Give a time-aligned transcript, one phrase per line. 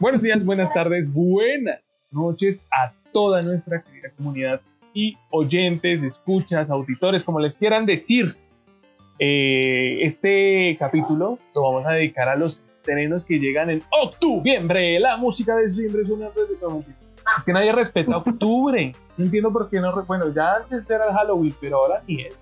[0.00, 1.80] Buenos días, buenas tardes, buenas
[2.12, 4.60] noches a toda nuestra querida comunidad
[4.94, 8.26] y oyentes, escuchas, auditores, como les quieran decir.
[9.18, 15.00] Eh, este capítulo lo vamos a dedicar a los estrenos que llegan en octubre.
[15.00, 18.92] La música de siempre es una Es que nadie respeta octubre.
[19.16, 20.04] No entiendo por qué no.
[20.04, 22.38] Bueno, ya antes era Halloween, pero ahora ni es.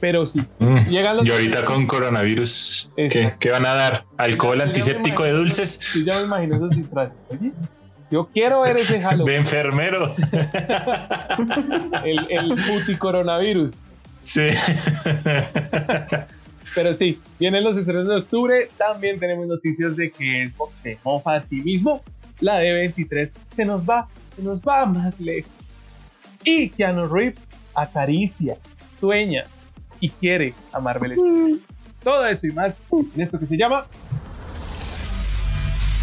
[0.00, 0.40] Pero sí.
[0.58, 0.88] Mm.
[0.88, 4.06] Llegan los y ahorita con coronavirus, ¿qué, ¿qué, van a dar?
[4.16, 5.70] ¿Alcohol antiséptico de dulces?
[5.70, 7.18] Sí, ya me imagino esos disfraces.
[7.28, 7.52] Oye,
[8.10, 9.26] yo quiero ver ese Halloween.
[9.26, 10.14] De enfermero.
[12.04, 13.76] el, el puti coronavirus.
[14.22, 14.48] Sí.
[16.74, 18.68] Pero sí, vienen los estrenos de octubre.
[18.78, 22.02] También tenemos noticias de que Xbox se mofa a sí mismo.
[22.40, 25.52] La D23 se nos va, se nos va más lejos.
[26.42, 27.40] Y Keanu Reeves
[27.74, 28.56] acaricia,
[28.98, 29.44] sueña
[30.00, 31.62] y quiere a Marvel Studios.
[32.02, 33.86] Todo eso y más en esto que se llama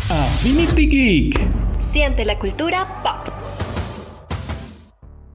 [0.09, 1.39] Affinity Geek.
[1.79, 3.33] Siente la cultura pop.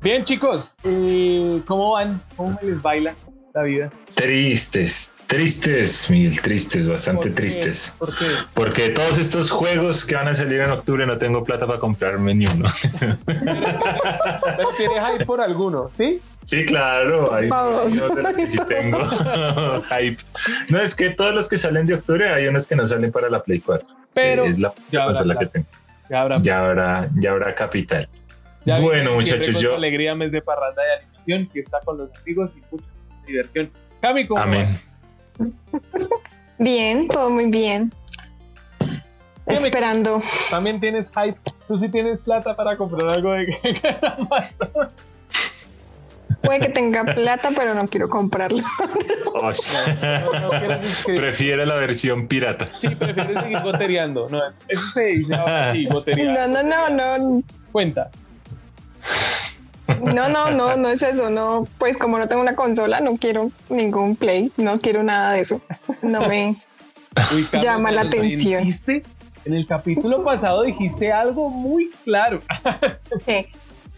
[0.01, 2.20] Bien, chicos, eh, ¿cómo van?
[2.36, 3.14] ¿Cómo me les baila
[3.55, 3.92] la vida?
[4.14, 7.95] Tristes, tristes, Miguel, tristes, bastante tristes.
[7.98, 8.25] ¿Por qué?
[8.55, 12.34] Porque todos estos juegos que van a salir en octubre no tengo plata para comprarme
[12.34, 12.67] ni uno.
[13.27, 16.20] Pero tienes hype por alguno, ¿sí?
[16.45, 18.98] Sí, claro, hay otros que sí tengo
[19.91, 20.23] hype.
[20.69, 23.31] No, es que todos los que salen de octubre hay unos que no salen para
[23.31, 23.89] la Play 4.
[24.12, 25.67] Pero es la consola que tengo.
[26.11, 28.09] Ya habrá, ya habrá, ya habrá capital
[28.65, 29.75] bueno, muchachos, yo.
[29.75, 32.89] Alegría, mes de parranda de animación, que está con los amigos y mucha
[33.27, 33.70] diversión.
[34.01, 34.67] Cami, ¿cómo Amén.
[36.59, 37.93] Bien, todo muy bien.
[39.47, 40.23] Esperando.
[40.51, 41.39] También tienes hype.
[41.67, 43.47] Tú sí tienes plata para comprar algo de
[46.43, 48.62] Puede que tenga plata, pero no quiero comprarlo.
[51.17, 52.67] Prefiere la versión pirata.
[52.75, 54.29] Sí, prefiere seguir gotereando.
[54.29, 57.43] No, eso se dice así, No, no, no, no.
[57.70, 58.11] Cuenta.
[60.01, 61.31] No, no, no, no es eso.
[61.31, 65.41] No, pues como no tengo una consola, no quiero ningún play, no quiero nada de
[65.41, 65.61] eso.
[66.02, 66.57] No me
[67.61, 68.69] llama la atención.
[69.45, 72.41] En el capítulo pasado dijiste algo muy claro.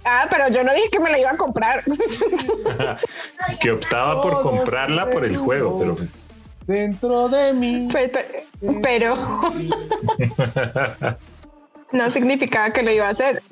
[0.05, 1.83] Ah, pero yo no dije que me la iba a comprar.
[3.61, 6.33] que optaba por comprarla por el juego, pero pues.
[6.67, 7.89] Dentro de mí.
[8.83, 9.17] pero
[11.93, 13.43] no significaba que lo iba a hacer.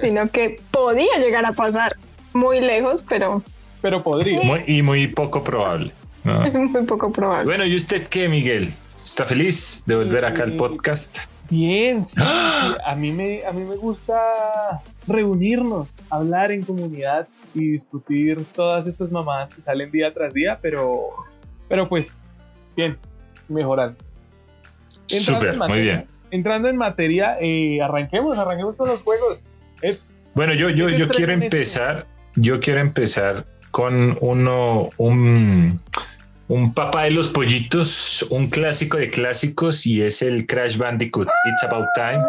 [0.00, 1.96] sino que podía llegar a pasar
[2.32, 3.42] muy lejos, pero...
[3.80, 4.64] Pero podría.
[4.66, 5.92] y muy poco probable.
[6.24, 7.44] muy poco probable.
[7.44, 8.72] Bueno, ¿y usted qué, Miguel?
[9.04, 11.26] ¿Está feliz de volver acá al podcast?
[11.48, 18.44] Bien, sí, A, mí me, a mí me gusta reunirnos, hablar en comunidad y discutir
[18.54, 21.10] todas estas mamadas que salen día tras día, pero,
[21.68, 22.16] pero pues,
[22.76, 22.98] bien,
[23.48, 23.96] mejorando.
[25.06, 29.46] Súper, muy bien entrando en materia, eh, arranquemos, arranquemos con los juegos.
[30.34, 35.80] bueno, yo, yo, yo quiero empezar, yo quiero empezar con uno, un,
[36.48, 41.64] un papá de los pollitos, un clásico de clásicos y es el Crash Bandicoot It's
[41.64, 42.22] About Time.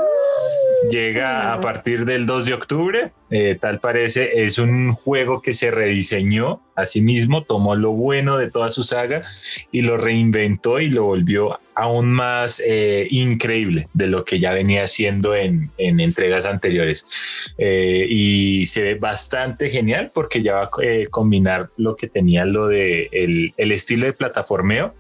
[0.90, 5.72] Llega a partir del 2 de octubre, eh, tal parece, es un juego que se
[5.72, 9.24] rediseñó a sí mismo, tomó lo bueno de toda su saga
[9.72, 14.84] y lo reinventó y lo volvió aún más eh, increíble de lo que ya venía
[14.84, 17.06] haciendo en, entregas anteriores.
[17.58, 20.70] Eh, y se ve bastante genial porque ya va a
[21.10, 24.94] combinar lo que tenía lo de el, el estilo de plataformeo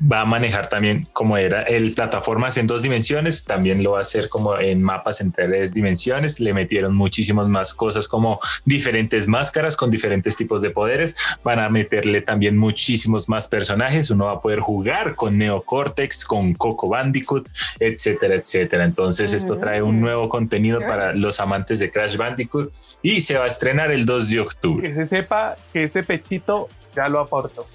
[0.00, 4.02] va a manejar también como era el plataformas en dos dimensiones, también lo va a
[4.02, 9.76] hacer como en mapas en tres dimensiones, le metieron muchísimas más cosas como diferentes máscaras
[9.76, 14.40] con diferentes tipos de poderes, van a meterle también muchísimos más personajes, uno va a
[14.40, 17.48] poder jugar con Neocortex, con Coco Bandicoot,
[17.78, 18.84] etcétera, etcétera.
[18.84, 23.44] Entonces esto trae un nuevo contenido para los amantes de Crash Bandicoot y se va
[23.44, 24.88] a estrenar el 2 de octubre.
[24.88, 27.66] Que se sepa que este pechito ya lo aportó.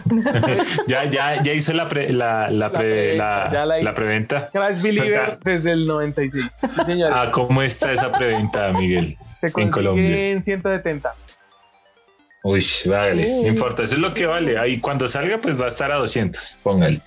[0.86, 2.68] ya, ya, ya hizo la, la, la,
[3.82, 4.50] la, preventa.
[4.52, 6.44] Crash Believer desde el 96.
[6.86, 9.16] Sí, Ah, ¿cómo está esa preventa, Miguel?
[9.42, 10.28] en Colombia.
[10.28, 11.14] En 170.
[12.44, 14.58] Uy, vale, no importa, eso es lo que vale.
[14.58, 17.00] Ahí cuando salga, pues va a estar a 200, póngale.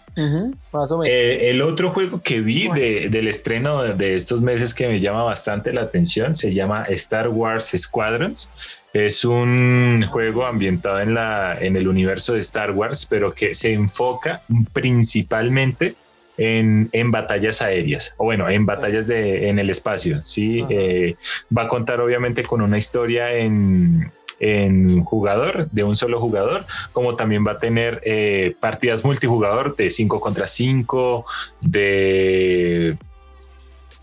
[1.05, 5.23] Eh, el otro juego que vi de, del estreno de estos meses que me llama
[5.23, 8.49] bastante la atención se llama Star Wars Squadrons.
[8.93, 13.73] Es un juego ambientado en, la, en el universo de Star Wars, pero que se
[13.73, 14.41] enfoca
[14.71, 15.95] principalmente
[16.37, 20.65] en, en, batallas aéreas, o bueno, en batallas de, en el espacio, ¿sí?
[20.69, 21.15] Eh,
[21.55, 27.15] va a contar obviamente con una historia en, en jugador, de un solo jugador, como
[27.15, 31.25] también va a tener eh, partidas multijugador de 5 contra 5,
[31.61, 32.97] de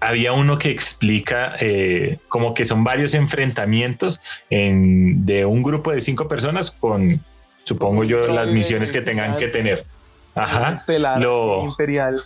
[0.03, 4.21] había uno que explica eh, como que son varios enfrentamientos
[4.51, 7.25] en, de un grupo de cinco personas con,
[7.63, 9.85] supongo yo, las misiones que tengan que tener.
[10.35, 10.83] Ajá.
[11.19, 12.25] lo, imperial.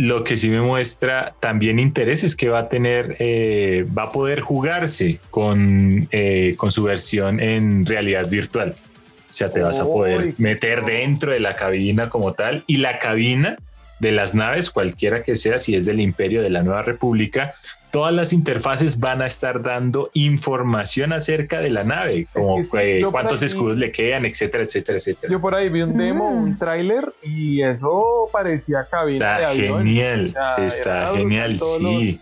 [0.00, 4.12] Lo que sí me muestra también interés es que va a tener, eh, va a
[4.12, 8.76] poder jugarse con, eh, con su versión en realidad virtual.
[8.78, 12.98] O sea, te vas a poder meter dentro de la cabina como tal y la
[12.98, 13.58] cabina
[14.00, 17.54] de las naves, cualquiera que sea, si es del Imperio de la Nueva República,
[17.90, 22.58] todas las interfaces van a estar dando información acerca de la nave, como
[23.10, 25.30] cuántos escudos le quedan, etcétera, etcétera, etcétera.
[25.30, 26.58] Yo por ahí vi un demo, un mm.
[26.58, 32.20] tráiler y eso parecía cabina está Genial, está genial, sí.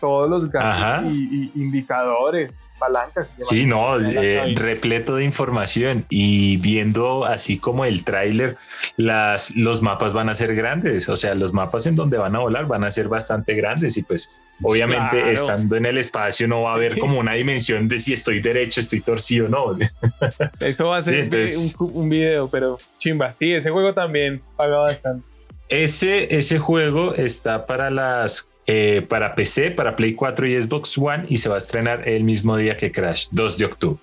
[0.00, 3.32] todos los gadgets y indicadores palancas.
[3.38, 8.56] Sí, no, eh, repleto de información y viendo así como el tráiler,
[8.96, 12.40] las los mapas van a ser grandes, o sea, los mapas en donde van a
[12.40, 16.72] volar van a ser bastante grandes y pues obviamente estando en el espacio no va
[16.72, 19.76] a haber como una dimensión de si estoy derecho, estoy torcido, no.
[20.60, 21.28] Eso va a ser
[21.78, 23.34] un, un, video, pero chimba.
[23.38, 25.22] Sí, ese juego también paga bastante.
[25.68, 31.24] Ese, ese juego está para las eh, para PC, para Play 4 y Xbox One
[31.28, 34.02] y se va a estrenar el mismo día que Crash, 2 de octubre.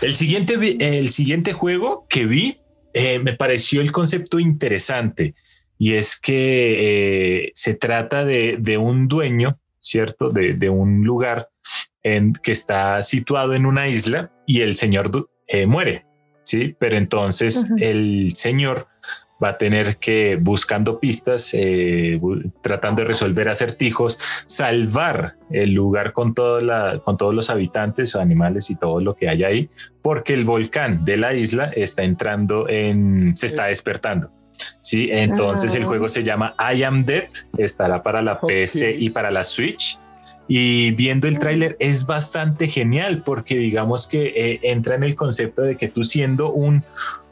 [0.00, 0.54] El siguiente,
[0.98, 2.58] el siguiente juego que vi
[2.92, 5.34] eh, me pareció el concepto interesante
[5.78, 10.30] y es que eh, se trata de, un dueño, ¿cierto?
[10.30, 11.48] De, un lugar
[12.02, 15.30] en, que está situado en una isla y el señor
[15.68, 16.04] muere,
[16.42, 16.74] ¿sí?
[16.80, 18.88] Pero entonces el señor
[19.42, 22.18] va a tener que, buscando pistas, eh,
[22.62, 28.76] tratando de resolver acertijos, salvar el lugar con, la, con todos los habitantes, animales y
[28.76, 29.70] todo lo que hay ahí,
[30.02, 34.30] porque el volcán de la isla está entrando en, se está despertando.
[34.80, 35.86] Sí, entonces el ah.
[35.86, 39.98] juego se llama I Am Dead, estará para la PC y para la Switch.
[40.50, 45.60] Y viendo el tráiler es bastante genial porque digamos que eh, entra en el concepto
[45.60, 46.84] de que tú siendo un,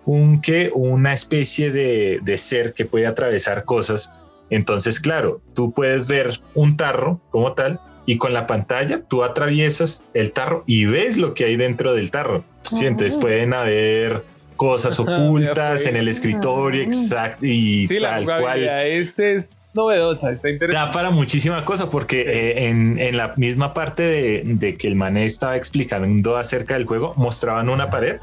[0.07, 4.25] un que una especie de, ser que puede atravesar cosas.
[4.49, 10.09] Entonces, claro, tú puedes ver un tarro como tal y con la pantalla tú atraviesas
[10.15, 12.45] el tarro y ves lo que hay dentro del tarro.
[12.73, 14.23] Sí, entonces pueden haber
[14.55, 18.63] cosas ocultas en el escritorio, exacto, y tal cual.
[18.65, 20.87] Este es novedosa, está interesante.
[20.87, 25.27] Da para muchísima cosa porque eh, en, la misma parte de, de, que el mané
[25.27, 28.19] estaba explicando acerca del juego, mostraban una pared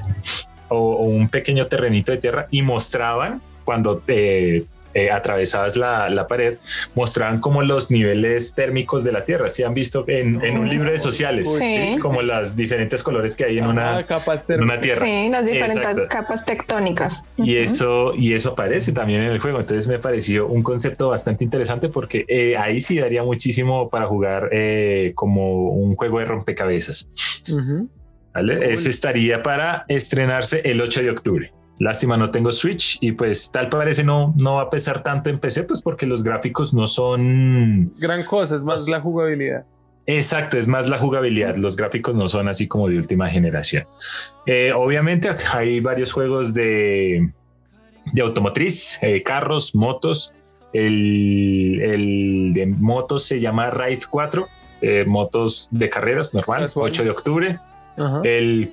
[0.73, 4.65] o, un pequeño terrenito de tierra y mostraban cuando te
[4.95, 6.57] eh, atravesabas la, la, pared,
[6.93, 9.49] mostraban como los niveles térmicos de la Tierra.
[9.49, 11.97] Si han visto en, en un libro de sociales, sí.
[11.99, 14.05] como las diferentes colores que hay en, una,
[14.49, 15.03] una Tierra.
[15.03, 17.23] Sí, las diferentes capas tectónicas.
[17.37, 19.59] Y eso, y eso aparece también en el juego.
[19.61, 24.49] Entonces me pareció un concepto bastante interesante porque eh, ahí sí daría muchísimo para jugar
[24.51, 27.09] eh, como un juego de rompecabezas.
[28.35, 31.53] Ese estaría para estrenarse el 8 de octubre.
[31.80, 35.39] Lástima, no tengo Switch y pues tal parece no, no va a pesar tanto en
[35.39, 37.91] PC, pues porque los gráficos no son...
[37.97, 39.65] Gran cosa, es más la jugabilidad.
[40.06, 41.56] Exacto, es más la jugabilidad.
[41.56, 43.88] Los gráficos no son así como de última generación.
[44.45, 47.31] Eh, obviamente hay varios juegos de,
[48.12, 50.33] de automotriz, eh, carros, motos.
[50.74, 54.47] El, el, de motos se llama Ride 4,
[54.81, 57.59] eh, motos de carreras normal, 8 de octubre.
[58.23, 58.71] El,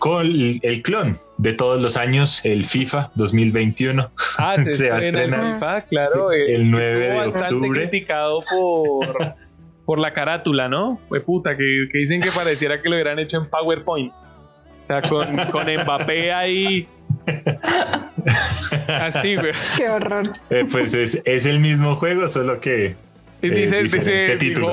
[0.63, 4.11] el clon de todos los años, el FIFA 2021.
[4.39, 5.55] Ah, se, va a estrenar.
[5.55, 6.33] FIFA, claro.
[6.33, 7.81] El, 9 de octubre.
[7.81, 9.35] criticado por,
[9.85, 11.01] por la carátula, ¿no?
[11.09, 14.13] Fue puta, que, que, dicen que pareciera que lo hubieran hecho en PowerPoint.
[14.13, 16.89] O sea, con, con Mbappé ahí.
[18.89, 19.53] Así, güey.
[19.77, 20.31] Qué horror.
[20.51, 22.97] Eh, pues es, es, el mismo juego, solo que.
[23.43, 24.69] Eh, dice, dice, título.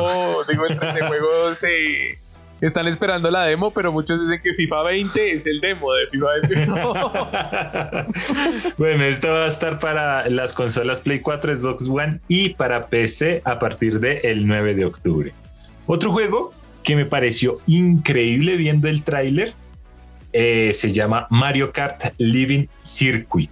[0.49, 2.17] Digo, digo, el juego se
[2.61, 6.27] están esperando la demo, pero muchos dicen que FIFA 20 es el demo de FIFA
[6.47, 6.67] 20.
[8.77, 13.41] bueno, esto va a estar para las consolas Play 4, Xbox One y para PC
[13.45, 15.33] a partir del 9 de octubre.
[15.85, 19.53] Otro juego que me pareció increíble viendo el tráiler
[20.33, 23.51] eh, se llama Mario Kart Living Circuit.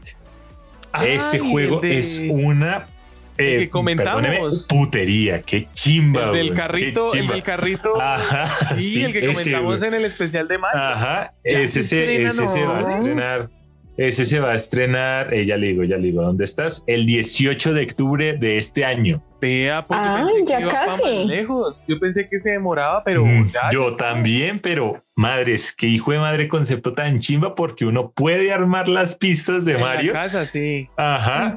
[1.04, 2.88] Ese juego es una
[3.38, 4.66] el que eh, comentamos.
[4.68, 6.30] putería, qué chimba.
[6.30, 8.00] El del carrito, el del carrito.
[8.02, 10.82] Ajá, sí, el que comentamos en el especial de Mario.
[10.82, 13.50] Ajá, ese, se, ese se va a estrenar.
[13.98, 16.84] Ese se va a estrenar, eh, ya le digo, ya le digo, ¿dónde estás?
[16.86, 19.24] El 18 de octubre de este año.
[19.40, 21.26] Vea, porque ah, ya casi.
[21.26, 21.78] lejos.
[21.88, 26.48] Yo pensé que se demoraba, pero mm, yo también, pero madres, qué hijo de madre
[26.48, 30.14] concepto tan chimba porque uno puede armar las pistas de Mario.
[30.14, 30.90] casa, sí.
[30.98, 31.56] Ajá.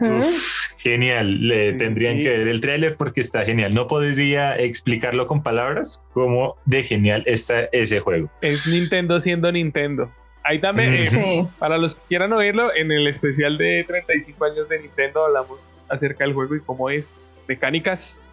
[0.78, 1.48] genial.
[1.48, 3.74] Le tendrían que ver el tráiler porque está genial.
[3.74, 8.30] No podría explicarlo con palabras como de genial está ese juego.
[8.42, 10.12] Es Nintendo siendo Nintendo.
[10.48, 14.80] Ahí también, eh, para los que quieran oírlo, en el especial de 35 años de
[14.80, 15.58] Nintendo hablamos
[15.90, 17.12] acerca del juego y cómo es,
[17.46, 18.24] mecánicas.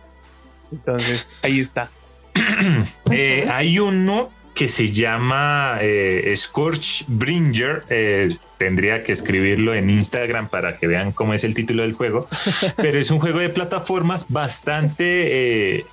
[0.72, 1.90] Entonces, ahí está.
[3.12, 7.84] Eh, hay uno que se llama eh, Scorch Bringer.
[8.58, 12.28] tendría que escribirlo en Instagram para que vean cómo es el título del juego.
[12.78, 15.86] Pero es un juego de plataformas bastante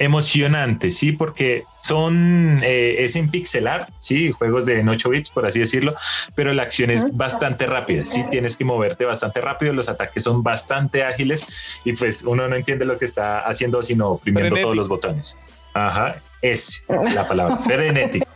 [0.00, 5.44] emocionante, sí, porque son, eh, es en pixel art, sí, juegos de 8 bits, por
[5.44, 5.94] así decirlo,
[6.34, 10.42] pero la acción es bastante rápida, sí, tienes que moverte bastante rápido, los ataques son
[10.42, 14.88] bastante ágiles y pues uno no entiende lo que está haciendo sino oprimiendo todos los
[14.88, 15.38] botones.
[15.74, 16.82] Ajá, es
[17.14, 18.26] la palabra, frenético.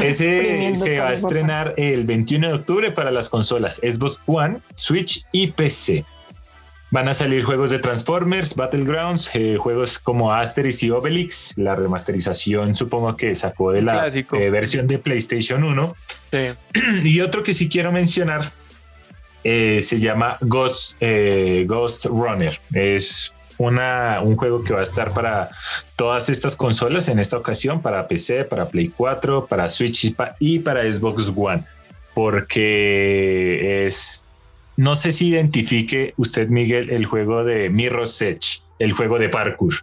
[0.00, 5.24] Ese se va a estrenar el 21 de octubre para las consolas Xbox One, Switch
[5.30, 6.04] y PC.
[6.92, 12.74] Van a salir juegos de Transformers, Battlegrounds, eh, juegos como Asterix y Obelix, la remasterización
[12.74, 15.96] supongo que sacó de la eh, versión de PlayStation 1.
[17.02, 18.52] Y otro que sí quiero mencionar
[19.42, 21.00] eh, se llama Ghost,
[21.66, 22.60] Ghost Runner.
[22.74, 25.48] Es una, un juego que va a estar para
[25.96, 30.82] todas estas consolas en esta ocasión, para PC, para Play 4, para Switch y para
[30.82, 31.64] Xbox One,
[32.12, 34.28] porque es
[34.76, 39.74] no sé si identifique usted, Miguel, el juego de Mirror's Edge, el juego de parkour,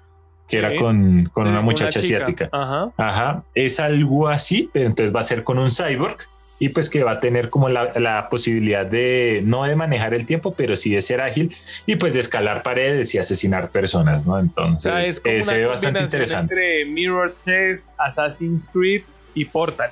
[0.48, 2.50] que era con, una muchacha asiática.
[2.52, 2.92] Ajá.
[2.98, 3.44] Ajá.
[3.54, 6.18] Es algo así, pero entonces va a ser con un cyborg
[6.60, 10.54] y pues que va a tener como la, posibilidad de no de manejar el tiempo,
[10.54, 11.56] pero sí de ser ágil
[11.86, 14.38] y pues de escalar paredes y asesinar personas, ¿no?
[14.38, 16.54] Entonces, se ve bastante interesante.
[16.54, 19.04] Entre Mirror's Edge, Assassin's Creed
[19.34, 19.90] y Portal.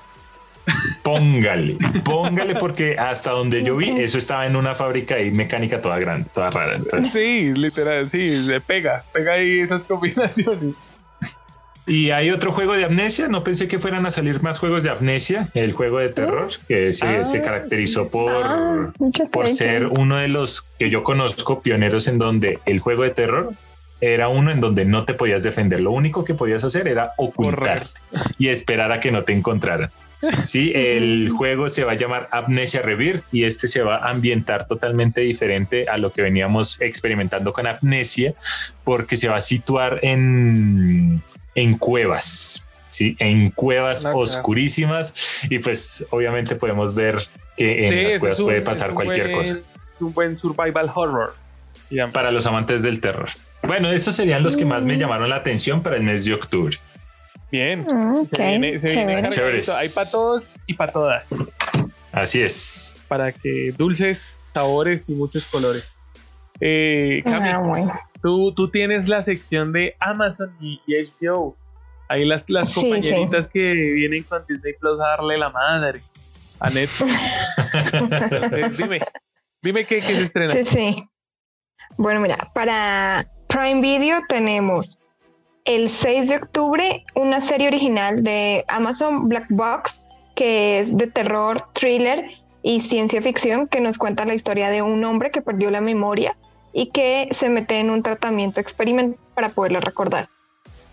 [1.03, 5.97] Póngale, póngale porque hasta donde yo vi eso estaba en una fábrica y mecánica toda
[5.99, 6.79] grande, toda rara.
[7.03, 10.75] Sí, literal, sí, se pega, pega ahí esas combinaciones.
[11.87, 14.89] Y hay otro juego de amnesia, no pensé que fueran a salir más juegos de
[14.89, 18.91] amnesia, el juego de terror, que se, ah, caracterizó por, ah,
[19.31, 23.53] por ser uno de los que yo conozco pioneros en donde el juego de terror
[24.01, 28.01] era uno en donde no te podías defender, lo único que podías hacer era ocultarte
[28.37, 29.89] y esperar a que no te encontraran.
[30.43, 34.67] Sí, el juego se va a llamar Amnesia Rebirth y este se va a ambientar
[34.67, 38.33] totalmente diferente a lo que veníamos experimentando con Amnesia,
[38.83, 41.21] porque se va a situar en,
[41.53, 48.17] en cuevas, sí, en cuevas ah, oscurísimas y pues obviamente podemos ver que en las
[48.17, 49.57] cuevas puede pasar cualquier cosa.
[49.99, 51.35] Un buen survival horror.
[52.11, 53.29] Para los amantes del terror.
[53.63, 54.99] Bueno, estos serían los que más me mm.
[54.99, 56.77] llamaron la atención para el mes de octubre.
[57.51, 57.81] Bien.
[57.81, 61.27] Mm, Hay para todos y para todas.
[62.11, 62.97] Así es.
[63.07, 65.93] Para que dulces, sabores y muchos colores.
[66.59, 71.55] Eh, ah, tú, tú tienes la sección de Amazon y, HBO.
[72.09, 76.01] Ahí las, las compañeritas que vienen con Disney Plus a darle la madre
[76.59, 77.13] a Netflix.
[78.77, 78.99] dime,
[79.61, 80.51] dime qué, qué se estrena.
[80.51, 81.09] Sí, sí.
[81.97, 84.97] Bueno, mira, para Prime Video tenemos
[85.67, 91.61] el 6 de octubre una serie original de Amazon Black Box que es de terror,
[91.73, 92.25] thriller
[92.63, 96.37] y ciencia ficción que nos cuenta la historia de un hombre que perdió la memoria
[96.73, 100.29] y que se mete en un tratamiento experimental para poderlo recordar.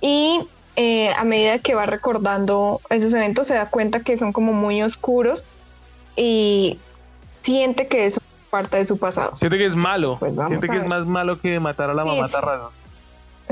[0.01, 0.41] Y
[0.77, 4.83] eh, a medida que va recordando esos eventos se da cuenta que son como muy
[4.83, 5.45] oscuros
[6.17, 6.79] y
[7.43, 8.19] siente que es
[8.51, 9.37] parte de su pasado.
[9.37, 10.17] Siente que es malo.
[10.19, 12.84] Pues siente que es más malo que matar a la mamá Tarrano.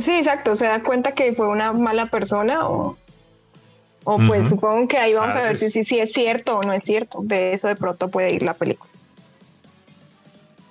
[0.02, 0.54] Sí, exacto.
[0.54, 2.96] Se da cuenta que fue una mala persona o,
[4.04, 6.82] o pues supongo que ahí vamos a ver si, si, es cierto o no es
[6.82, 7.20] cierto.
[7.22, 8.90] De eso de pronto puede ir la película.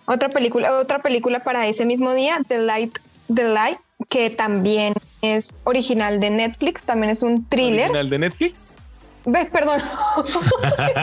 [0.06, 3.00] Otra película, otra película para ese mismo día, The Light,
[3.34, 7.86] The Light, que también es original de Netflix, también es un thriller.
[7.86, 8.60] ¿Original de Netflix?
[9.24, 9.48] ¿Ves?
[9.52, 9.80] Perdón.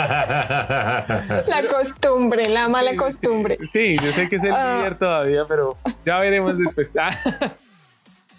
[1.46, 3.58] la costumbre, la mala costumbre.
[3.72, 6.90] Sí, yo sé que es el uh, todavía, pero ya veremos después.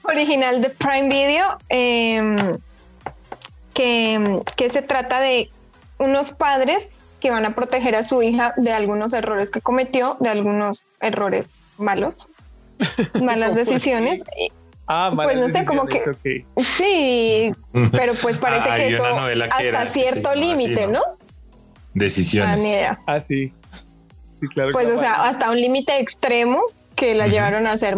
[0.10, 2.58] original de Prime Video, em,
[3.74, 5.50] que, que se trata de
[5.98, 6.90] unos padres
[7.20, 11.52] que van a proteger a su hija de algunos errores que cometió, de algunos errores
[11.78, 12.30] malos,
[13.22, 14.24] malas decisiones.
[14.88, 16.02] Ah, pues no sé, como que
[16.58, 17.52] sí,
[17.92, 21.02] pero pues parece que eso hasta cierto límite, ¿no?
[21.94, 22.92] Decisiones.
[23.06, 23.54] Ah, sí.
[24.72, 26.64] pues, o sea, hasta un límite extremo
[26.96, 27.98] que la llevaron a hacer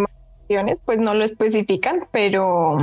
[0.85, 2.77] pues no lo especifican, pero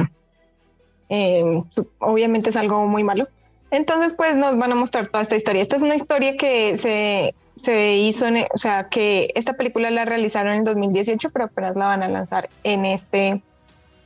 [1.08, 1.62] eh,
[1.98, 3.28] obviamente es algo muy malo.
[3.70, 5.62] Entonces, pues nos van a mostrar toda esta historia.
[5.62, 10.04] Esta es una historia que se, se hizo, en, o sea, que esta película la
[10.04, 13.42] realizaron en 2018, pero apenas la van a lanzar en este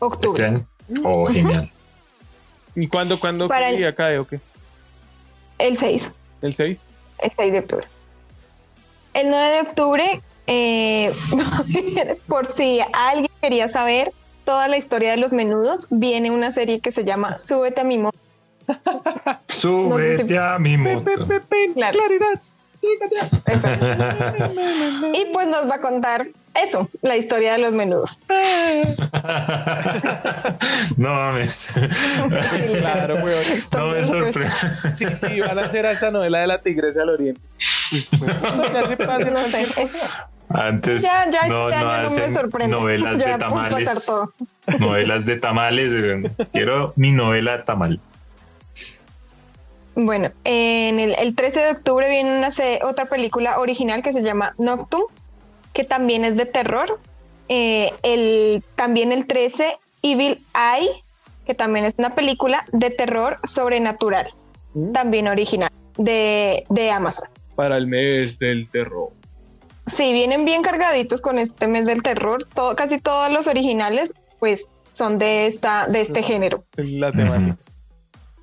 [0.01, 0.47] octubre.
[0.47, 0.67] Este
[1.05, 1.71] Oh, genial.
[2.75, 4.41] ¿Y cuándo, cuándo Para el, acá o qué?
[5.59, 6.13] El 6.
[6.41, 6.85] ¿El 6?
[7.19, 7.87] El 6 de octubre.
[9.15, 11.13] El 9 de octubre, eh,
[12.27, 14.13] por si alguien quería saber
[14.45, 17.99] toda la historia de los menudos, viene una serie que se llama Súbete a mi
[17.99, 18.19] moto.
[19.49, 21.11] Súbete a mi moto.
[21.75, 22.41] Claridad.
[25.15, 28.19] y pues nos va a contar eso, la historia de los menudos.
[30.97, 31.73] no mames.
[32.79, 33.45] claro, weón.
[33.73, 34.51] No me sorprende.
[34.97, 37.41] Sí, sí, van a hacer esta novela de la tigresa del oriente.
[38.73, 39.69] ya se pasa, no sé.
[40.55, 42.77] Antes ya, ya no, este no año hacen no me sorprende.
[42.77, 44.13] novelas ya de tamales.
[44.79, 45.93] Novelas de tamales.
[46.53, 48.01] Quiero mi novela tamal.
[49.95, 52.49] Bueno, en el, el 13 de octubre viene una
[52.85, 55.03] otra película original que se llama Noctum,
[55.73, 56.99] que también es de terror.
[57.49, 61.05] Eh, el, también el 13, Evil Eye,
[61.47, 64.31] que también es una película de terror sobrenatural,
[64.75, 64.93] mm.
[64.93, 67.29] también original, de, de Amazon.
[67.55, 69.11] Para el mes del terror.
[69.87, 72.45] Sí, vienen bien cargaditos con este mes del terror.
[72.55, 76.65] Todo, casi todos los originales, pues, son de esta, de este género.
[76.77, 77.59] La temática.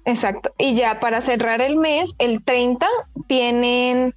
[0.06, 0.54] Exacto.
[0.58, 2.88] Y ya para cerrar el mes, el 30,
[3.28, 4.16] tienen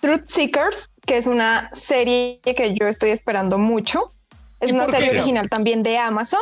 [0.00, 4.12] Truth Seekers, que es una serie que yo estoy esperando mucho.
[4.60, 6.40] Es una serie original también de Amazon,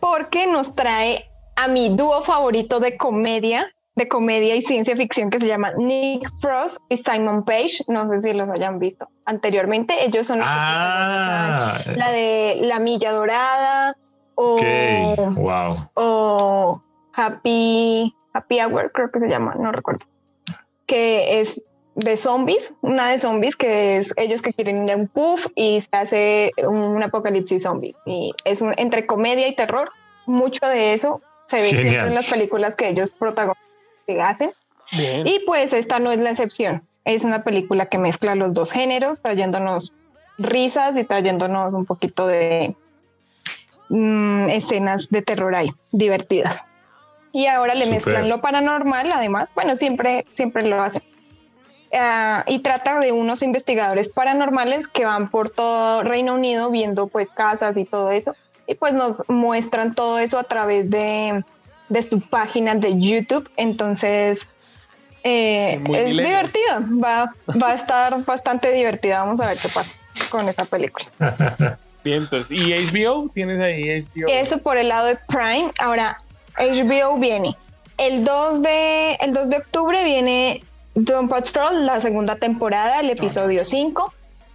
[0.00, 3.66] porque nos trae a mi dúo favorito de comedia,
[3.96, 7.84] de comedia y ciencia ficción que se llama Nick Frost y Simon Page.
[7.88, 10.04] No sé si los hayan visto anteriormente.
[10.04, 11.78] Ellos son los ah.
[11.84, 13.96] que la de La Milla Dorada
[14.34, 14.56] o,
[15.36, 15.90] wow.
[15.94, 16.82] o
[17.12, 20.06] Happy Happy Hour, creo que se llama, no recuerdo,
[20.86, 21.62] que es
[21.94, 25.80] de zombies, una de zombies que es ellos que quieren ir a un puff y
[25.80, 27.94] se hace un apocalipsis zombie.
[28.06, 29.90] Y es un, entre comedia y terror,
[30.26, 33.69] mucho de eso se ve en las películas que ellos protagonizan
[34.18, 34.52] hacen.
[34.92, 36.82] Y pues esta no es la excepción.
[37.04, 39.92] Es una película que mezcla los dos géneros, trayéndonos
[40.38, 42.74] risas y trayéndonos un poquito de
[43.88, 46.64] mm, escenas de terror ahí, divertidas
[47.32, 51.02] y ahora le mezclan lo paranormal, además, bueno, siempre, siempre lo hacen.
[51.92, 57.30] Ah, y trata de unos investigadores paranormales que van por todo Reino Unido viendo pues
[57.30, 58.34] casas y todo eso.
[58.66, 61.44] Y pues nos muestran todo eso a través de,
[61.90, 63.50] de su página de YouTube.
[63.56, 64.48] Entonces,
[65.22, 69.20] eh, es divertida, va, va a estar bastante divertida.
[69.20, 69.90] Vamos a ver qué pasa
[70.30, 71.06] con esa película.
[72.02, 73.28] Bien, entonces, ¿y HBO?
[73.34, 74.28] ¿Tienes ahí HBO?
[74.28, 75.70] Eso por el lado de Prime.
[75.78, 76.22] Ahora,
[76.56, 77.54] HBO viene.
[77.98, 80.62] El 2 de, el 2 de octubre viene
[80.94, 84.14] Doom Patrol, la segunda temporada, el episodio 5.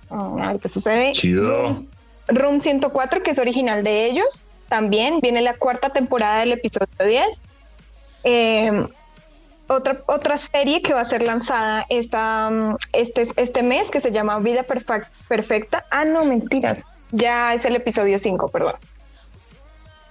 [0.09, 1.13] A ver qué sucede.
[2.27, 4.45] Room, 104, que es original de ellos.
[4.67, 7.41] También viene la cuarta temporada del episodio 10.
[8.23, 8.87] Em,
[9.67, 12.51] otra, otra serie que va a ser lanzada esta,
[12.93, 14.65] este, este mes, que se llama Vida
[15.27, 15.85] Perfecta.
[15.91, 16.83] Ah, no, mentiras.
[17.11, 18.75] Ya es el episodio 5, perdón.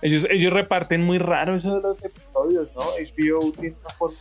[0.02, 2.82] Ellos, ellos reparten muy raro eso de los episodios, ¿no?
[2.82, 4.16] HBO tiene una forma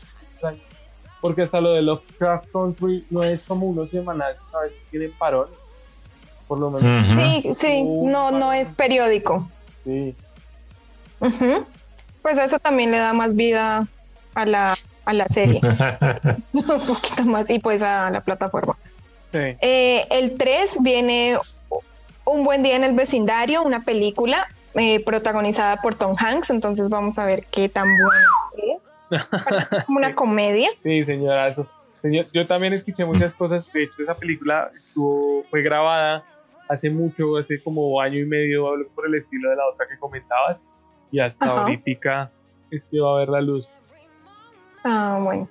[1.24, 5.56] porque hasta lo de Lovecraft Country no es como uno semanal, a veces tienen parones,
[6.50, 7.08] por lo menos.
[7.16, 9.48] Sí, sí, no, no es periódico.
[9.86, 10.14] Sí.
[12.22, 13.88] Pues eso también le da más vida
[14.34, 15.62] a la, a la serie.
[16.54, 18.76] un poquito más y pues a la plataforma.
[19.32, 19.40] Sí.
[19.62, 21.38] Eh, el 3 viene
[22.24, 27.20] Un buen día en el vecindario, una película eh, protagonizada por Tom Hanks, entonces vamos
[27.20, 29.86] a ver qué tan buena es.
[29.86, 30.70] Como una comedia.
[30.82, 31.68] Sí, señora, eso.
[32.02, 33.72] Señor, yo también escuché muchas cosas.
[33.72, 36.24] De hecho, esa película estuvo, fue grabada
[36.70, 40.64] hace mucho, hace como año y medio, por el estilo de la otra que comentabas.
[41.14, 42.32] Y hasta ahorita
[42.72, 43.70] es que va a ver la luz.
[44.84, 45.48] Ah, bueno.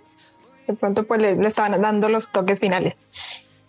[0.66, 2.96] De pronto, pues le, le estaban dando los toques finales.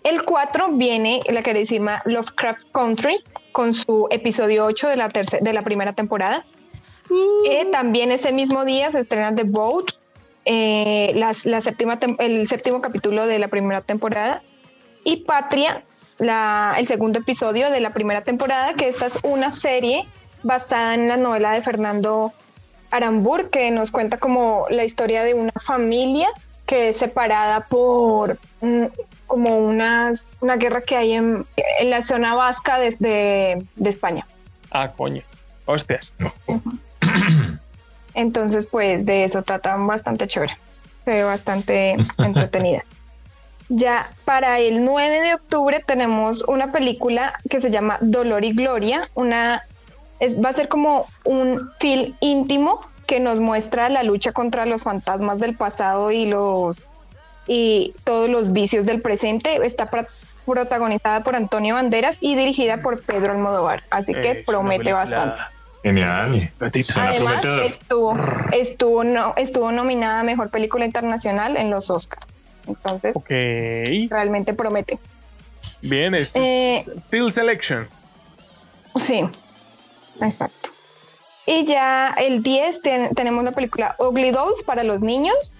[0.04, 3.18] El 4 viene la queridísima Lovecraft Country,
[3.52, 6.44] con su episodio 8 de la, de la primera temporada.
[7.10, 7.46] Mm.
[7.46, 9.92] Eh, también ese mismo día se estrena The Boat,
[10.46, 14.42] eh, la, séptima el séptimo capítulo de la primera temporada.
[15.04, 15.84] Y Patria,
[16.18, 20.08] la, el segundo episodio de la primera temporada, que esta es una serie
[20.44, 22.34] basada en la novela de Fernando
[22.92, 26.30] Arambur, que nos cuenta como la historia de una familia
[26.66, 28.86] que es separada por, mm,
[29.28, 31.46] como unas, una guerra que hay en,
[31.84, 32.96] la zona vasca de,
[33.76, 34.26] de, España.
[34.72, 35.24] Ah, coño.
[35.66, 36.00] Hostia.
[38.14, 40.58] Entonces, pues de eso tratan bastante chévere.
[41.04, 42.84] Se ve bastante entretenida.
[43.70, 49.10] Ya para el 9 de octubre tenemos una película que se llama Dolor y Gloria.
[49.16, 49.64] Una
[50.24, 54.84] es, va a ser como un film íntimo que nos muestra la lucha contra los
[54.84, 56.86] fantasmas del pasado y los
[57.46, 59.60] y todos los vicios del presente.
[59.66, 59.90] Está
[60.46, 65.42] protagonizada por Antonio Banderas y dirigida por Pedro Almodóvar, así que promete bastante.
[65.84, 66.50] Genial.
[66.96, 68.18] Además, estuvo,
[68.54, 72.28] estuvo, no, estuvo nominada a Mejor Película Internacional en los Oscars.
[72.66, 74.98] Entonces, realmente promete.
[75.82, 77.86] Bien, es eh, Field Selection.
[78.96, 79.26] Sí,
[80.22, 80.70] exacto.
[81.46, 82.82] Y ya el 10
[83.16, 85.54] tenemos la película Ugly Dolls para los niños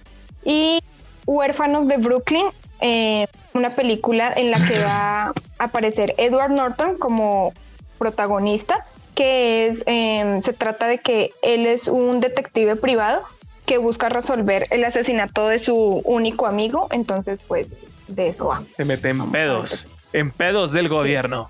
[0.44, 0.80] y
[1.26, 2.46] Huérfanos de Brooklyn,
[2.80, 7.52] eh, una película en la que va a aparecer Edward Norton como
[7.98, 13.22] protagonista, que es, em, se trata de que él es un detective privado
[13.64, 17.72] que busca resolver el asesinato de su único amigo, entonces pues
[18.08, 18.64] de eso va.
[18.76, 21.48] Se mete en pedos, en pedos del gobierno.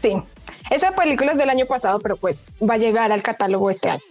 [0.00, 0.20] Sí.
[0.70, 4.02] Esa película es del año pasado, pero pues va a llegar al catálogo este año.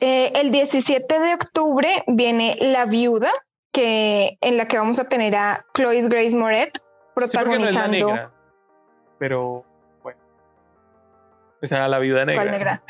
[0.00, 3.30] Eh, el 17 de octubre viene La Viuda,
[3.72, 6.78] que en la que vamos a tener a Chloe Grace Moret
[7.14, 8.30] protagonizando.
[9.18, 9.64] pero
[10.02, 10.20] bueno.
[11.62, 12.42] Esa era la viuda negra.
[12.42, 12.82] ¿Cuál negra?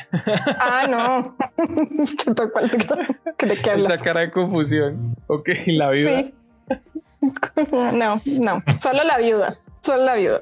[0.59, 1.37] ah, no.
[2.51, 2.69] ¿Cuál
[3.49, 3.91] ¿De qué hablas?
[3.91, 5.15] Esa cara de confusión.
[5.27, 6.19] Ok, la viuda.
[6.19, 6.33] Sí.
[7.71, 8.63] no, no.
[8.79, 9.57] Solo la viuda.
[9.81, 10.41] Solo la viuda.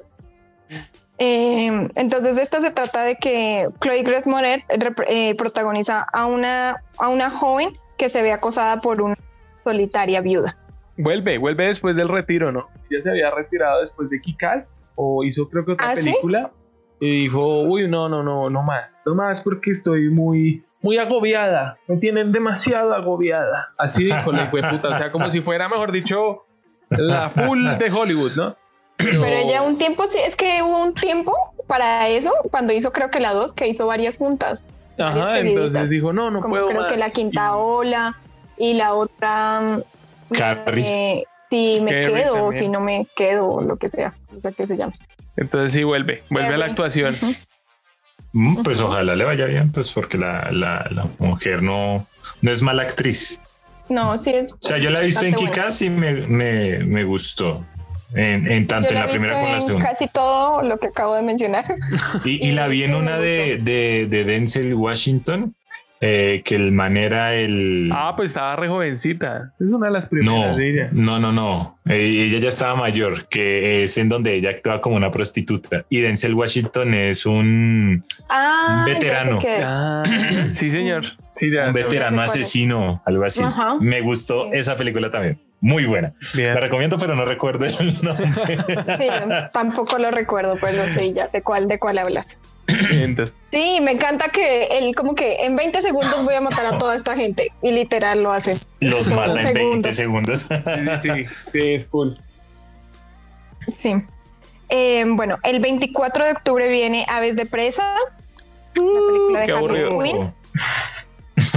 [1.25, 4.62] Eh, entonces, esta se trata de que Chloe Grace Moret
[5.07, 9.15] eh, protagoniza a una, a una joven que se ve acosada por una
[9.63, 10.57] solitaria viuda.
[10.97, 12.67] Vuelve, vuelve después del retiro, ¿no?
[12.91, 16.51] Ya se había retirado después de Kikas o hizo creo que otra ¿Ah, película
[16.99, 21.77] y dijo, uy, no, no, no, no más, no más porque estoy muy, muy agobiada,
[21.88, 23.69] me tienen demasiado agobiada.
[23.77, 26.43] Así dijo la puta, o sea, como si fuera, mejor dicho,
[26.89, 28.57] la full de Hollywood, ¿no?
[28.97, 31.36] Pero, ya un tiempo, sí, es que hubo un tiempo
[31.67, 34.65] para eso, cuando hizo creo que la dos, que hizo varias juntas.
[34.97, 38.17] Ajá, entonces dijo, no, no Como puedo creo que la quinta ola
[38.58, 39.62] y la otra...
[39.62, 40.86] Mm, Carrie.
[40.86, 44.65] Eh, si me quedo o si no me quedo, lo que sea, o sea, que
[44.65, 44.93] se llama.
[45.36, 47.15] Entonces sí vuelve, vuelve a la actuación.
[48.32, 52.08] Mm, pues ojalá le vaya bien, pues porque la, la, mujer no,
[52.41, 53.39] no es mala actriz.
[53.89, 54.53] No, sí es.
[54.53, 57.63] O sea, yo la he visto en Kikas y me, me, me gustó
[58.15, 59.86] en, tanto en la primera como en la segunda.
[59.86, 61.65] Casi todo lo que acabo de mencionar.
[62.23, 65.56] Y, la vi en una de, de, Denzel Washington,
[66.02, 67.89] eh, que el manera el.
[67.93, 69.54] Ah, pues estaba re jovencita.
[69.60, 70.89] Es una de las primeras no, de ella.
[70.91, 71.80] No, no, no.
[71.86, 75.86] Eh, ella ya estaba mayor, que es en donde ella actúa como una prostituta.
[75.89, 79.39] Y Denzel Washington es un, ah, veterano.
[79.65, 80.04] Ah,
[80.52, 81.06] sí, señor.
[81.34, 83.41] Sí, un veterano asesino, algo así.
[83.80, 86.13] Me gustó esa película también muy buena.
[86.34, 88.58] La recomiendo, pero no recuerdo el nombre.
[88.97, 89.08] Sí,
[89.54, 92.38] tampoco lo recuerdo, pero sí, ya sé cuál de cuál hablas.
[93.49, 96.95] Sí, me encanta que él como que en 20 segundos voy a matar a toda
[96.97, 98.58] esta gente y literal lo hace.
[98.82, 100.49] Los mata en 20 segundos.
[101.02, 101.10] Sí,
[101.54, 102.17] sí, es cool.
[103.73, 103.95] Sí.
[104.67, 107.95] Eh, bueno, el 24 de octubre viene Aves de Presa,
[108.76, 110.34] la película de Harley Quinn.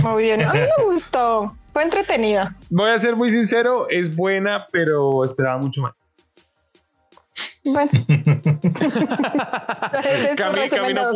[0.04, 1.56] Muy bien, a mí me gustó.
[1.76, 2.56] Fue entretenida.
[2.70, 5.92] Voy a ser muy sincero, es buena, pero esperaba mucho más.
[7.64, 7.90] Bueno.
[10.38, 11.12] Cami, no,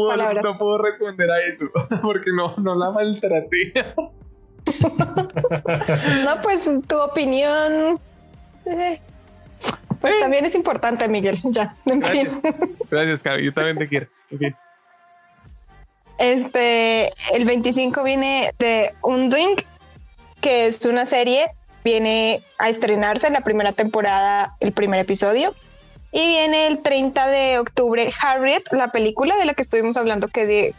[0.58, 1.64] puedo, responder a eso,
[2.02, 3.72] porque no, no la maltraté.
[6.26, 7.98] no, pues tu opinión.
[8.66, 9.00] Eh,
[9.98, 10.18] pues eh.
[10.20, 11.40] también es importante, Miguel.
[11.44, 12.42] Ya, Gracias,
[12.90, 14.08] Gracias Cami, yo también te quiero.
[16.18, 19.56] Este, el 25 viene de Undoing,
[20.40, 21.50] que es una serie,
[21.84, 25.54] viene a estrenarse en la primera temporada, el primer episodio.
[26.12, 30.46] Y viene el 30 de octubre Harriet, la película de la que estuvimos hablando que
[30.46, 30.74] de...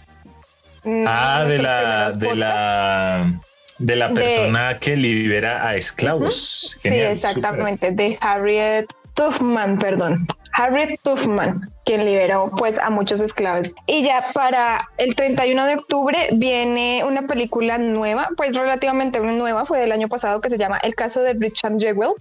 [0.83, 3.39] Mm, ah, de la, de la,
[3.77, 6.75] de la persona que libera a esclavos.
[6.79, 10.27] sí, exactamente, de Harriet Tubman, perdón.
[10.53, 13.75] Harriet Tubman, quien liberó pues a muchos esclavos.
[13.85, 19.81] Y ya para el 31 de octubre viene una película nueva, pues relativamente nueva, fue
[19.81, 22.13] del año pasado, que se llama El caso de Richard Jewell,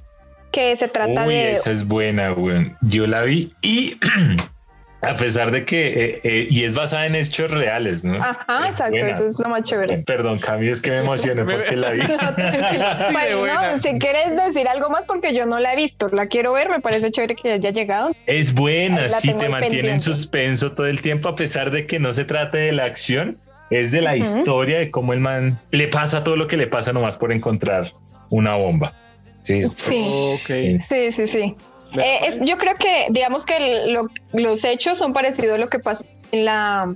[0.51, 1.53] que se trata Uy, de...
[1.53, 2.75] Esa es buena, güey.
[2.81, 3.97] Yo la vi y
[5.03, 8.23] A pesar de que, eh, eh, y es basada en hechos reales, ¿no?
[8.23, 9.99] Ajá, exacto, eso es lo más chévere.
[9.99, 12.01] Perdón, Cami, es que me emocioné porque la vi.
[13.39, 16.69] bueno, si quieres decir algo más, porque yo no la he visto, la quiero ver,
[16.69, 18.15] me parece chévere que haya llegado.
[18.27, 22.13] Es buena, sí, te mantiene en suspenso todo el tiempo, a pesar de que no
[22.13, 23.39] se trate de la acción,
[23.71, 26.93] es de la historia de cómo el man le pasa todo lo que le pasa
[26.93, 27.93] nomás por encontrar
[28.29, 28.95] una bomba.
[29.43, 31.57] Sí, sí, sí, sí, sí.
[31.95, 33.95] Eh, yo creo que, digamos que
[34.33, 36.95] los hechos son parecidos a lo que pasó en la,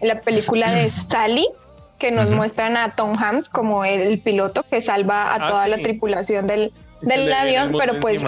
[0.00, 1.46] la película de Sally,
[1.98, 5.78] que nos muestran a Tom Hanks como el, piloto que salva a ah, toda la
[5.78, 8.24] tripulación del, del avión, pero pues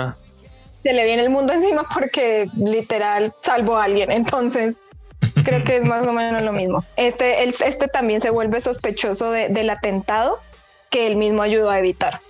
[0.87, 4.12] se le viene el mundo encima porque literal salvó a alguien.
[4.12, 4.77] Entonces,
[5.45, 6.85] creo que es más o menos lo mismo.
[6.97, 10.38] Este, este también se vuelve sospechoso del atentado
[10.90, 12.21] que él mismo ayudó a evitar.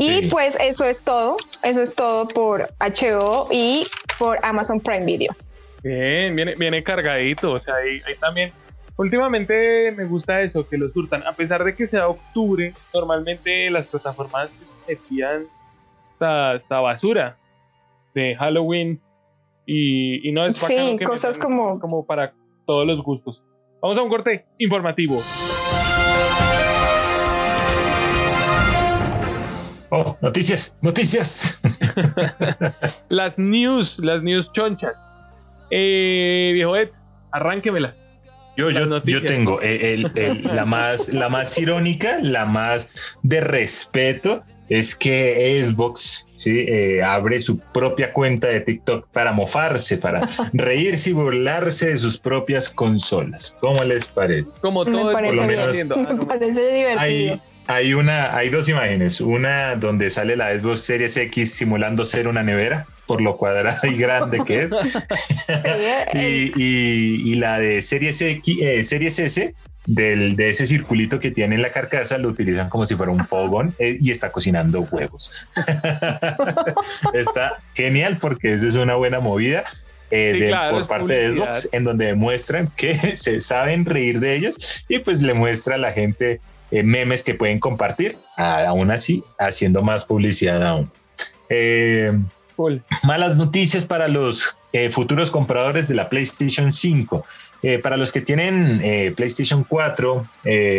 [0.00, 3.86] Y pues eso es todo, eso es todo por HBO y
[4.18, 5.36] por Amazon Prime Video.
[5.82, 8.50] Bien, viene, viene cargadito, o sea, ahí, también
[8.96, 11.26] Últimamente me gusta eso, que lo surtan.
[11.26, 14.54] A pesar de que sea octubre, normalmente las plataformas
[14.86, 15.46] metían
[16.12, 17.38] esta, esta, basura
[18.14, 19.00] de Halloween
[19.64, 21.80] y, no es Sí, cosas como...
[21.80, 22.34] como para
[22.66, 23.42] todos los gustos.
[23.80, 25.22] Vamos a un corte informativo.
[30.02, 31.60] Oh, noticias, noticias.
[33.10, 34.94] las news, las news chonchas.
[35.70, 36.88] Eh, viejo Ed,
[37.32, 38.02] arránquemelas.
[38.56, 40.02] Yo, yo, yo tengo eh,
[40.42, 46.64] la, más, la más irónica, la más de respeto, es que Xbox ¿sí?
[46.66, 52.16] Eh, abre su propia cuenta de TikTok para mofarse, para reírse y burlarse de sus
[52.16, 53.56] propias consolas.
[53.60, 54.50] ¿Cómo les parece?
[54.62, 57.00] Como todo me parece, me parece divertido.
[57.00, 57.40] Hay
[57.94, 59.20] una, hay dos imágenes.
[59.20, 63.96] Una donde sale la Xbox Series X simulando ser una nevera, por lo cuadrada y
[63.96, 64.72] grande que es.
[66.14, 69.54] y, la de Series X, eh, Series S,
[69.86, 73.26] del, de ese circulito que tiene en la carcasa, lo utilizan como si fuera un
[73.26, 75.30] fogón eh, y está cocinando huevos.
[77.14, 79.64] está genial porque esa es una buena movida.
[80.12, 84.98] Eh, por parte de Xbox, en donde demuestran que se saben reír de ellos y
[84.98, 90.04] pues le muestra a la gente eh, memes que pueden compartir, aún así haciendo más
[90.04, 90.90] publicidad aún.
[91.48, 92.12] Eh,
[93.02, 97.24] malas noticias para los eh, futuros compradores de la PlayStation 5.
[97.82, 100.26] para los que tienen PlayStation 4,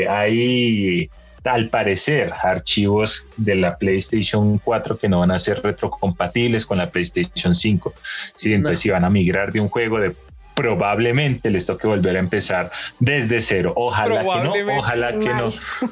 [0.10, 1.10] hay
[1.44, 6.90] al parecer archivos de la PlayStation 4 que no van a ser retrocompatibles con la
[6.90, 7.94] PlayStation 5.
[8.34, 10.16] Sí, entonces si van a migrar de un juego de
[10.62, 13.74] probablemente les toque volver a empezar desde cero.
[13.76, 15.48] Ojalá que no, ojalá que no,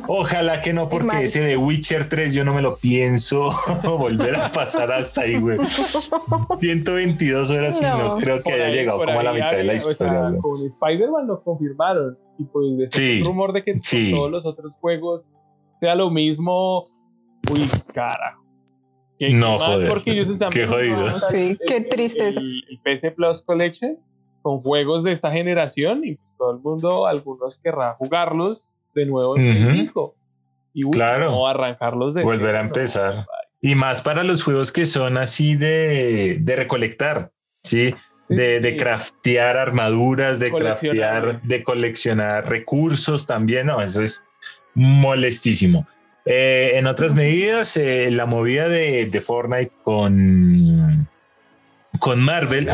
[0.08, 3.52] ojalá que no, porque ese de Witcher 3 yo no me lo pienso
[3.84, 5.58] volver a pasar hasta ahí, güey.
[6.58, 10.34] 122 horas y no creo que haya llegado como a la mitad de la historia.
[10.40, 15.30] con Spider-Man lo confirmaron y pues sí, rumor de que todos los otros juegos
[15.80, 16.84] sea lo mismo.
[17.52, 18.44] Uy, carajo.
[19.32, 19.90] No, joder.
[19.90, 21.20] Porque ellos están qué jodido.
[21.20, 22.40] Sí, qué tristeza.
[22.40, 23.98] El, el PC Plus Collection
[24.42, 29.38] con juegos de esta generación y pues, todo el mundo, algunos querrá jugarlos de nuevo
[29.38, 30.16] en 5.
[30.74, 33.26] Y claro, no arrancarlos de volver a empezar.
[33.62, 37.32] y más para los juegos que son así de, de recolectar,
[37.64, 37.94] ¿sí?
[38.30, 44.24] De, de, craftear armaduras, de craftear, de coleccionar recursos también, no, eso es
[44.76, 45.88] molestísimo.
[46.26, 51.10] Eh, en otras medidas, eh, la movida de, de Fortnite con
[52.00, 52.66] con Marvel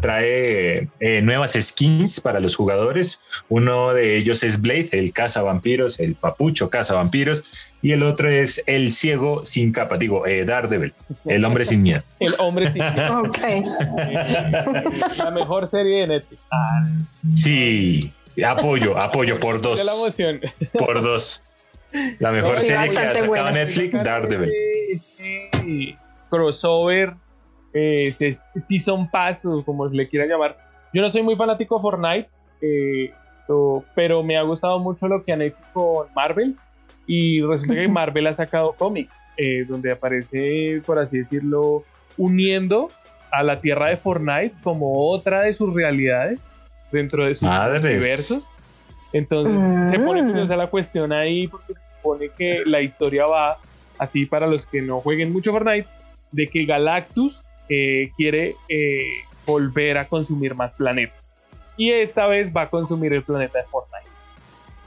[0.00, 3.20] trae eh, nuevas skins para los jugadores.
[3.48, 7.44] Uno de ellos es Blade, el caza vampiros, el papucho caza vampiros,
[7.82, 10.94] y el otro es el ciego sin capa, digo, eh, Daredevil,
[11.24, 12.02] el hombre sin miedo.
[12.20, 13.22] El hombre sin miedo.
[13.24, 13.38] ok.
[15.18, 16.40] la mejor serie de Netflix.
[17.36, 18.12] Sí,
[18.46, 20.14] apoyo, apoyo por dos.
[20.78, 21.42] Por dos.
[22.18, 24.52] La mejor serie que ha sacado Netflix, Daredevil.
[24.90, 25.98] Este
[26.30, 27.14] crossover
[27.74, 28.14] eh,
[28.54, 30.56] si son pasos, como se le quiera llamar.
[30.92, 32.28] Yo no soy muy fanático de Fortnite,
[32.60, 33.12] eh,
[33.94, 36.56] pero me ha gustado mucho lo que han hecho con Marvel.
[37.06, 41.82] Y resulta que Marvel ha sacado cómics, eh, donde aparece, por así decirlo,
[42.16, 42.90] uniendo
[43.32, 46.38] a la tierra de Fortnite como otra de sus realidades
[46.92, 48.48] dentro de sus universos.
[49.12, 53.58] Entonces se pone curiosa la cuestión ahí porque se supone que la historia va
[53.98, 55.88] así para los que no jueguen mucho Fortnite,
[56.30, 59.04] de que Galactus eh, quiere eh,
[59.46, 61.30] volver a consumir más planetas.
[61.76, 64.10] Y esta vez va a consumir el planeta de Fortnite.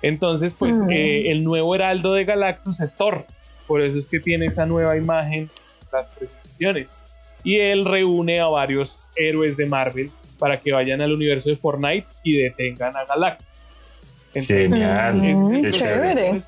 [0.01, 3.25] Entonces, pues eh, el nuevo heraldo de Galactus es Thor.
[3.65, 5.49] Por eso es que tiene esa nueva imagen,
[5.91, 6.87] las presentaciones.
[7.43, 12.07] Y él reúne a varios héroes de Marvel para que vayan al universo de Fortnite
[12.23, 13.47] y detengan a Galactus.
[14.33, 16.41] Genial, mm, chévere.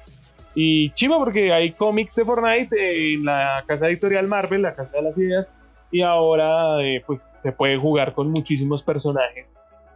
[0.56, 5.02] Y chiva porque hay cómics de Fortnite en la casa editorial Marvel, la casa de
[5.02, 5.52] las ideas,
[5.92, 9.48] y ahora eh, pues se puede jugar con muchísimos personajes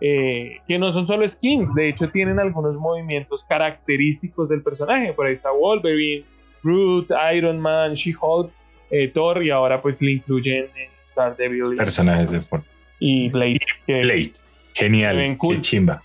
[0.05, 5.13] eh, que no son solo skins, de hecho tienen algunos movimientos característicos del personaje.
[5.13, 6.25] Por ahí está Wolverine,
[6.61, 8.51] Groot, Iron Man, She-Hulk,
[8.91, 10.67] eh, Thor y ahora pues le incluyen
[11.15, 11.77] Daredevil.
[11.77, 12.73] Personajes de Fortnite.
[12.99, 13.59] Y Blade.
[13.87, 14.31] Blade.
[14.73, 15.37] Genial.
[15.39, 16.03] Qué chimba.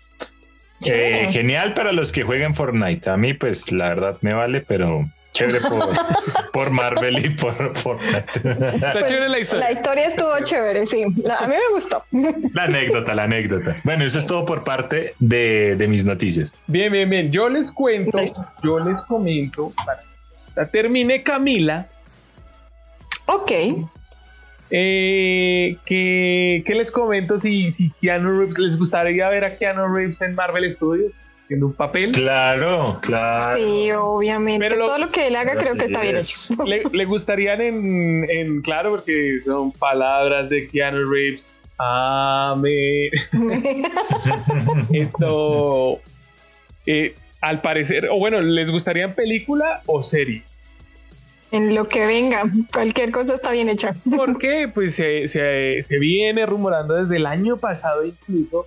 [0.86, 3.10] Eh, genial para los que jueguen Fortnite.
[3.10, 5.60] A mí, pues, la verdad me vale, pero chévere
[6.52, 7.54] por, Marvel y por.
[8.74, 9.64] Está pues, chévere la historia.
[9.66, 11.02] La historia estuvo chévere, sí.
[11.02, 12.04] a mí me gustó.
[12.54, 13.76] La anécdota, la anécdota.
[13.84, 16.54] Bueno, eso es todo por parte de, mis noticias.
[16.66, 17.30] Bien, bien, bien.
[17.30, 18.18] Yo les cuento,
[18.62, 21.86] yo les comento, para que termine Camila.
[23.26, 23.52] Ok.
[24.70, 30.34] Eh, ¿qué, les comento si, si Keanu Reeves les gustaría ver a Keanu Reeves en
[30.34, 31.14] Marvel Studios?
[31.50, 32.12] Un papel.
[32.12, 33.56] Claro, claro.
[33.56, 34.68] Sí, obviamente.
[34.70, 36.54] Todo lo que él haga creo que está bien hecho.
[36.64, 41.50] Le, gustarían en, en, claro, porque son palabras de Keanu Reeves.
[41.78, 43.10] Amén.
[44.92, 46.00] Esto,
[46.86, 50.42] eh, al parecer, o bueno, ¿les gustaría en película o serie?
[51.50, 53.94] En lo que venga, cualquier cosa está bien hecha.
[54.14, 54.68] ¿Por qué?
[54.72, 58.66] Pues se, se, se viene rumorando desde el año pasado incluso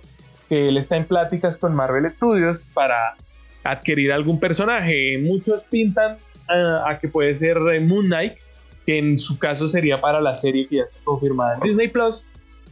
[0.52, 3.14] que él está en pláticas con Marvel Studios para
[3.64, 5.16] adquirir algún personaje.
[5.16, 8.34] Muchos pintan ah, a que puede ser Moon Knight,
[8.84, 12.22] que en su caso sería para la serie que ya está confirmada en Disney Plus,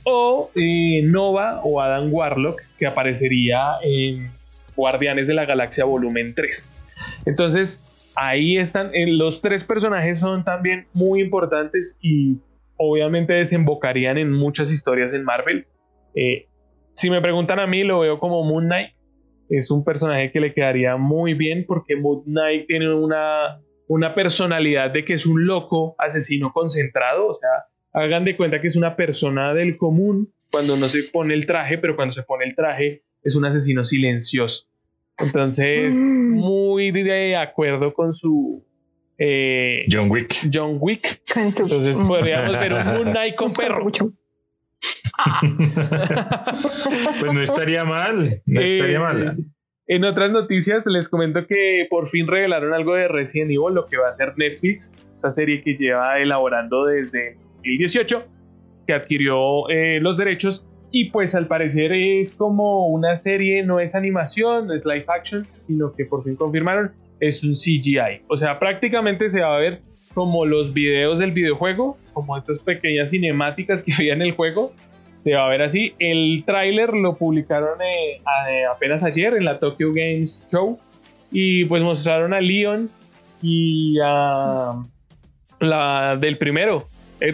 [0.05, 4.31] o eh, Nova o Adam Warlock, que aparecería en
[4.77, 6.85] Guardianes de la Galaxia Volumen 3.
[7.25, 7.83] Entonces,
[8.15, 12.37] ahí están, eh, los tres personajes son también muy importantes y
[12.77, 15.67] obviamente desembocarían en muchas historias en Marvel.
[16.15, 16.50] Eh,
[17.01, 18.91] si me preguntan a mí, lo veo como Moon Knight.
[19.49, 24.91] Es un personaje que le quedaría muy bien porque Moon Knight tiene una, una personalidad
[24.91, 27.29] de que es un loco asesino concentrado.
[27.29, 27.49] O sea,
[27.95, 31.79] hagan de cuenta que es una persona del común cuando no se pone el traje,
[31.79, 34.67] pero cuando se pone el traje es un asesino silencioso.
[35.17, 38.63] Entonces, muy de acuerdo con su,
[39.17, 40.51] eh, John Wick.
[40.53, 41.23] John Wick.
[41.35, 43.91] Entonces podríamos ver un Moon Knight con perro.
[47.21, 49.37] pues no estaría mal, no estaría eh, mal.
[49.87, 53.97] En otras noticias les comento que por fin revelaron algo de Resident Evil, lo que
[53.97, 58.25] va a ser Netflix, esta serie que lleva elaborando desde 2018,
[58.87, 63.95] que adquirió eh, los derechos y pues al parecer es como una serie, no es
[63.95, 68.23] animación, no es live action, sino que por fin confirmaron es un CGI.
[68.29, 69.83] O sea, prácticamente se va a ver
[70.15, 74.73] como los videos del videojuego, como estas pequeñas cinemáticas que había en el juego,
[75.25, 75.95] se va a ver así.
[75.99, 78.21] El tráiler lo publicaron eh,
[78.71, 80.79] apenas ayer en la Tokyo Games Show
[81.31, 82.91] y pues mostraron a Leon
[83.43, 84.75] y a
[85.61, 86.89] la del primero.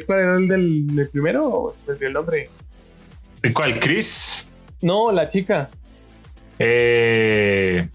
[0.07, 1.75] ¿Cuál era el del, primero?
[2.01, 2.51] el nombre.
[3.53, 3.79] ¿Cuál?
[3.79, 4.47] ¿Chris?
[4.83, 5.71] No, la chica.
[6.59, 7.89] Eh...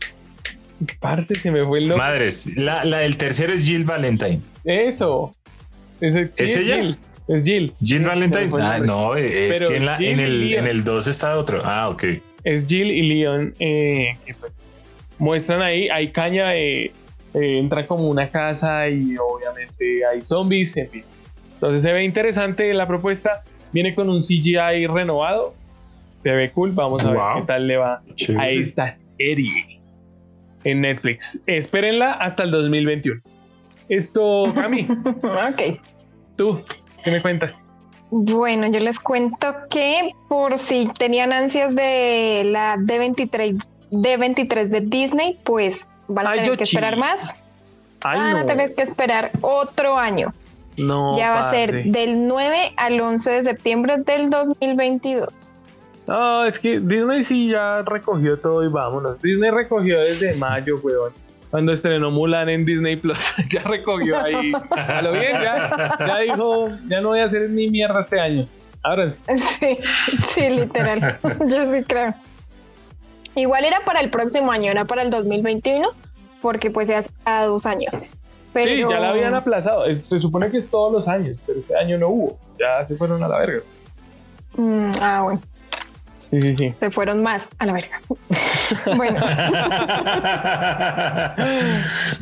[0.99, 2.07] Parte se me fue el nombre.
[2.07, 4.41] Madres, la, del tercero es Jill Valentine.
[4.63, 5.33] Eso.
[5.99, 6.97] ¿Es, ella?
[7.27, 7.73] Es Jill.
[7.83, 8.49] Jill Valentine.
[8.61, 11.61] Ah, no, es que en, el, en el 2 está otro.
[11.63, 12.03] Ah, ok.
[12.43, 14.65] Es Jill y Leon eh, que pues
[15.19, 16.91] muestran ahí, hay caña, eh,
[17.33, 21.03] eh, entra como una casa y obviamente hay zombies, en fin.
[21.53, 23.43] Entonces se ve interesante la propuesta.
[23.71, 25.53] Viene con un CGI renovado.
[26.23, 26.71] Se ve cool.
[26.71, 28.01] Vamos a ver qué tal le va
[28.37, 29.79] a esta serie
[30.63, 31.41] en Netflix.
[31.45, 33.21] Espérenla hasta el 2021.
[33.91, 34.87] Esto, Cami.
[35.21, 35.79] ok.
[36.37, 36.63] Tú,
[37.03, 37.65] ¿Qué me cuentas?
[38.09, 45.39] Bueno, yo les cuento que por si tenían ansias de la D23, D23 de Disney,
[45.43, 47.35] pues van a tener que esperar más.
[48.01, 50.33] van a tener que esperar otro año.
[50.77, 51.17] No.
[51.17, 55.53] Ya va a ser del 9 al 11 de septiembre del 2022.
[56.07, 59.21] No, es que Disney sí ya recogió todo y vámonos.
[59.21, 61.11] Disney recogió desde mayo, weón
[61.51, 64.53] cuando estrenó Mulan en Disney Plus, ya recogió ahí.
[64.71, 68.47] A lo bien, ya, ya dijo, ya no voy a hacer ni mierda este año.
[68.83, 69.19] Ábranse.
[69.37, 69.77] Sí,
[70.29, 71.19] sí, literal.
[71.47, 72.15] Yo sí creo.
[73.35, 75.89] Igual era para el próximo año, era para el 2021,
[76.41, 77.11] porque pues ya hace
[77.45, 77.93] dos años.
[78.55, 79.83] Sí, ya la habían aplazado.
[80.01, 82.39] Se supone que es todos los años, pero este año no hubo.
[82.59, 83.61] Ya se fueron a la verga.
[84.57, 85.41] Mm, ah, bueno.
[86.31, 86.73] Sí, sí, sí.
[86.79, 88.01] Se fueron más a la verga.
[88.95, 89.19] bueno.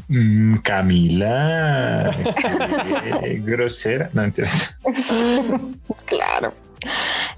[0.07, 2.17] Mm, Camila.
[3.43, 4.09] grosera.
[4.13, 4.51] No entiendo.
[6.05, 6.53] claro.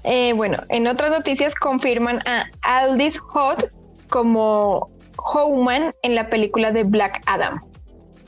[0.04, 3.70] Eh, bueno, en otras noticias confirman a Aldis Hot
[4.08, 4.86] como
[5.18, 7.60] Homan en la película de Black Adam.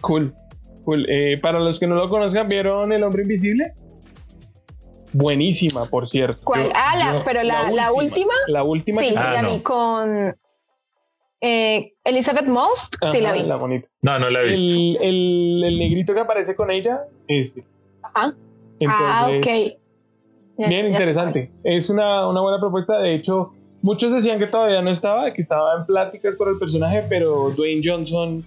[0.01, 0.35] Cool,
[0.85, 1.07] cool.
[1.09, 3.73] Eh, para los que no lo conozcan, ¿vieron El Hombre Invisible?
[5.15, 6.43] Buenísima, por cierto.
[6.45, 6.71] ¿Cuál?
[6.75, 9.01] ah, pero la, última, la, última.
[9.01, 10.37] Sí, sí, la vi con
[11.41, 12.97] eh, Elizabeth Most.
[13.13, 13.45] sí, la vi.
[13.45, 13.89] La bonita.
[14.03, 15.01] No, no la he visto.
[15.01, 17.57] El, el, negrito que aparece con ella es.
[18.03, 18.35] Ajá.
[18.89, 19.47] ah, ok.
[20.69, 21.51] bien interesante.
[21.63, 22.99] Es una, una buena propuesta.
[22.99, 23.53] De hecho,
[23.85, 27.83] Muchos decían que todavía no estaba, que estaba en pláticas por el personaje, pero Dwayne
[27.85, 28.43] Johnson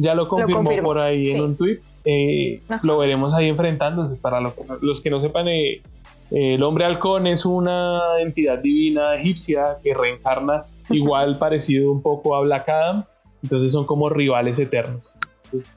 [0.00, 1.80] ya lo confirmó, por ahí en un tweet.
[2.04, 4.16] Eh, lo veremos ahí enfrentándose.
[4.16, 5.82] Para los que no sepan, eh,
[6.30, 12.34] eh, el hombre halcón es una entidad divina egipcia que reencarna igual parecido un poco
[12.36, 13.04] a Black Adam.
[13.42, 15.14] Entonces son como rivales eternos.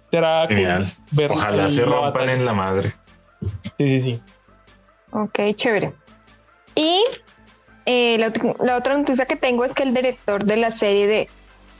[0.10, 0.86] será Genial.
[1.30, 2.94] Ojalá se rompan en la madre.
[3.78, 4.22] Sí, sí, sí.
[5.12, 5.94] Ok, chévere.
[6.76, 7.04] Y
[7.86, 11.30] eh, la, otra noticia que tengo es que el director de la serie de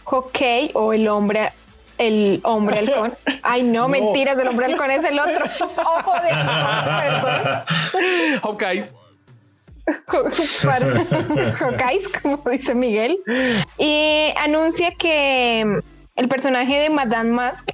[0.04, 1.52] Hockey o el hombre
[1.98, 3.14] el hombre halcón.
[3.42, 5.46] Ay, no, mentiras, el hombre halcón es el otro.
[5.78, 6.30] Ojo de
[7.02, 8.42] perdón.
[8.44, 8.86] Hawkeye.
[11.60, 13.20] Hawkeye, como dice Miguel.
[13.78, 15.82] Y anuncia que
[16.16, 17.72] el personaje de Madame Mask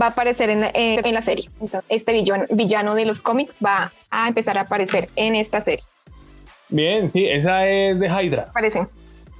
[0.00, 1.50] va a aparecer en la, en la serie.
[1.88, 5.84] este villano, villano de los cómics va a empezar a aparecer en esta serie.
[6.68, 8.50] Bien, sí, esa es de Hydra.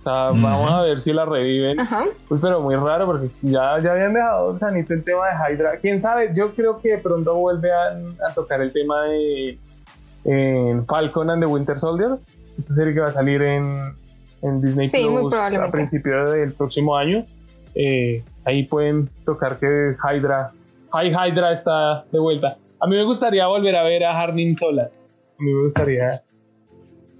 [0.05, 1.79] Vamos a ver si la reviven.
[1.79, 2.05] Ajá.
[2.41, 5.77] pero muy raro porque ya, ya habían dejado sanito el tema de Hydra.
[5.81, 9.59] Quién sabe, yo creo que de pronto vuelve a, tocar el tema de
[10.89, 12.19] Falcon and the Winter Soldier.
[12.59, 13.95] Esta serie que va a salir en,
[14.61, 17.25] Disney Plus a principios del próximo año.
[17.75, 20.53] Eh, ahí pueden tocar que Hydra,
[20.93, 22.57] High Hydra está de vuelta.
[22.81, 24.83] A mí me gustaría volver a ver a Harnin Sola.
[25.39, 26.21] A mí me gustaría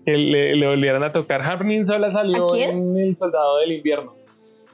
[0.05, 1.42] que le, le volvieran a tocar.
[1.42, 4.14] Harnin Sola salió en El Soldado del Invierno.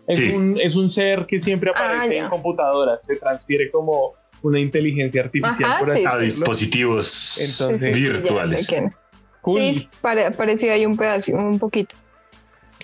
[0.06, 4.58] Es, un, es un ser que siempre ah, aparece en computadoras, se transfiere como una
[4.58, 7.38] inteligencia artificial a dispositivos
[7.92, 8.66] virtuales.
[8.66, 9.88] Sí,
[10.36, 11.94] parecido ahí un pedazo, un poquito.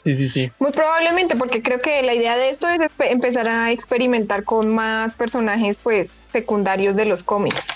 [0.02, 0.50] Sí, sí, sí.
[0.58, 5.14] Muy probablemente, porque creo que la idea de esto es empezar a experimentar con más
[5.14, 7.68] personajes, pues, secundarios de los cómics.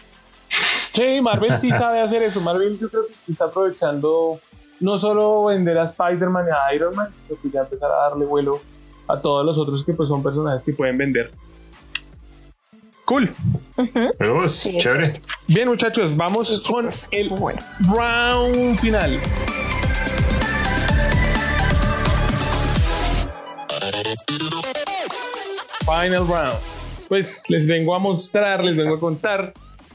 [0.93, 2.43] Sí, Marvel sí sabe hacer eso.
[2.43, 4.39] Marvel yo creo que está aprovechando
[4.81, 8.27] no solo vender a Spider-Man y a Iron Man, sino que ya empezar a darle
[8.27, 8.61] vuelo
[9.09, 11.31] a todos los otros que pues son personajes que pueden vender.
[13.05, 13.31] Cool.
[14.79, 15.15] chévere.
[15.47, 17.31] Bien, muchachos, vamos con el
[17.91, 19.19] round final.
[25.87, 26.55] Final round.
[27.09, 29.55] Pues les vengo a mostrar, les vengo a contar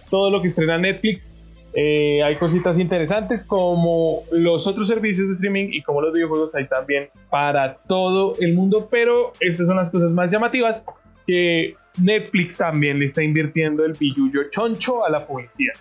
[0.10, 1.38] todo lo que estrena Netflix
[1.76, 6.68] eh, hay cositas interesantes como los otros servicios de streaming y como los videojuegos hay
[6.68, 10.86] también para todo el mundo, pero estas son las cosas más llamativas
[11.26, 15.74] que Netflix también le está invirtiendo el billuyo choncho a la publicidad.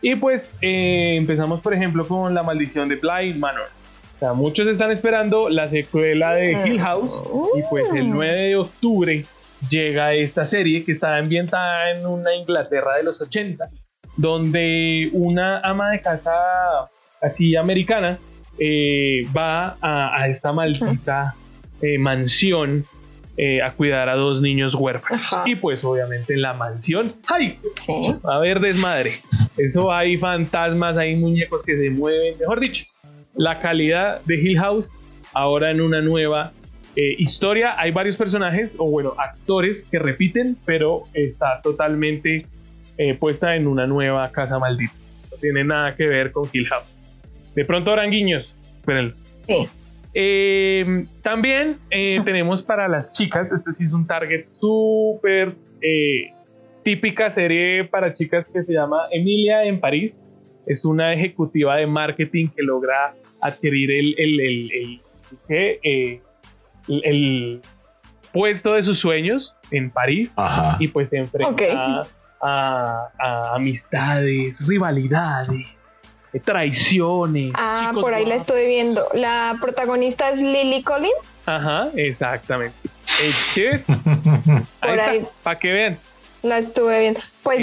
[0.00, 3.66] Y pues eh, empezamos por ejemplo con La maldición de Blind Manor.
[4.16, 7.20] O sea, muchos están esperando la secuela de Hill House
[7.58, 9.24] y pues el 9 de octubre
[9.68, 13.68] llega esta serie que está ambientada en una Inglaterra de los 80
[14.16, 16.32] donde una ama de casa
[17.20, 18.18] así americana
[18.58, 21.34] eh, va a, esta maldita
[21.80, 22.84] eh, mansión
[23.36, 25.26] eh, a cuidar a dos niños huérfanos.
[25.46, 27.58] Y pues obviamente en la mansión, ¡ay!
[28.26, 29.14] Va a haber desmadre.
[29.56, 32.84] Eso hay fantasmas, hay muñecos que se mueven, mejor dicho.
[33.34, 34.92] La calidad de Hill House
[35.32, 36.52] ahora en una nueva
[36.94, 37.74] historia.
[37.78, 42.46] Hay varios personajes, o bueno, actores que repiten, pero está totalmente
[43.02, 44.94] eh, puesta en una nueva casa maldita.
[45.30, 46.92] No tiene nada que ver con Hill House.
[47.54, 49.14] De pronto habrán guiños, espérenlo.
[49.46, 49.68] Sí.
[50.14, 55.56] Eh, también eh, tenemos para las chicas, este sí es un target súper
[56.84, 60.22] típica serie para chicas que se llama Emilia en París.
[60.66, 65.00] Es una ejecutiva de marketing que logra adquirir el, el,
[65.48, 67.60] el, el
[68.32, 70.36] puesto de sus sueños en París
[70.78, 72.02] y pues se enfrenta
[72.42, 75.66] a, amistades, rivalidades,
[76.32, 77.52] eh, traiciones.
[77.54, 79.06] Ah, por ahí la estoy viendo.
[79.14, 81.14] La protagonista es Lily Collins.
[81.46, 82.76] Ajá, exactamente.
[83.56, 83.78] Eh,
[85.42, 85.98] para que vean.
[86.42, 87.20] La estuve viendo.
[87.44, 87.60] Pues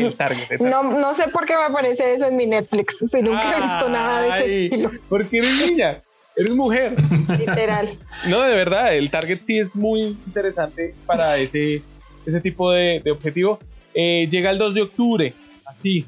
[0.62, 3.90] no, no sé por qué me aparece eso en mi Netflix, si nunca he visto
[3.90, 4.92] nada de ese estilo.
[5.10, 5.98] Porque eres niña,
[6.36, 6.96] eres mujer.
[7.38, 7.98] Literal.
[8.30, 11.82] No, de verdad, el target sí es muy interesante para ese,
[12.26, 13.60] ese tipo de, de objetivo.
[13.94, 15.34] Eh, llega el 2 de octubre,
[15.66, 16.06] así,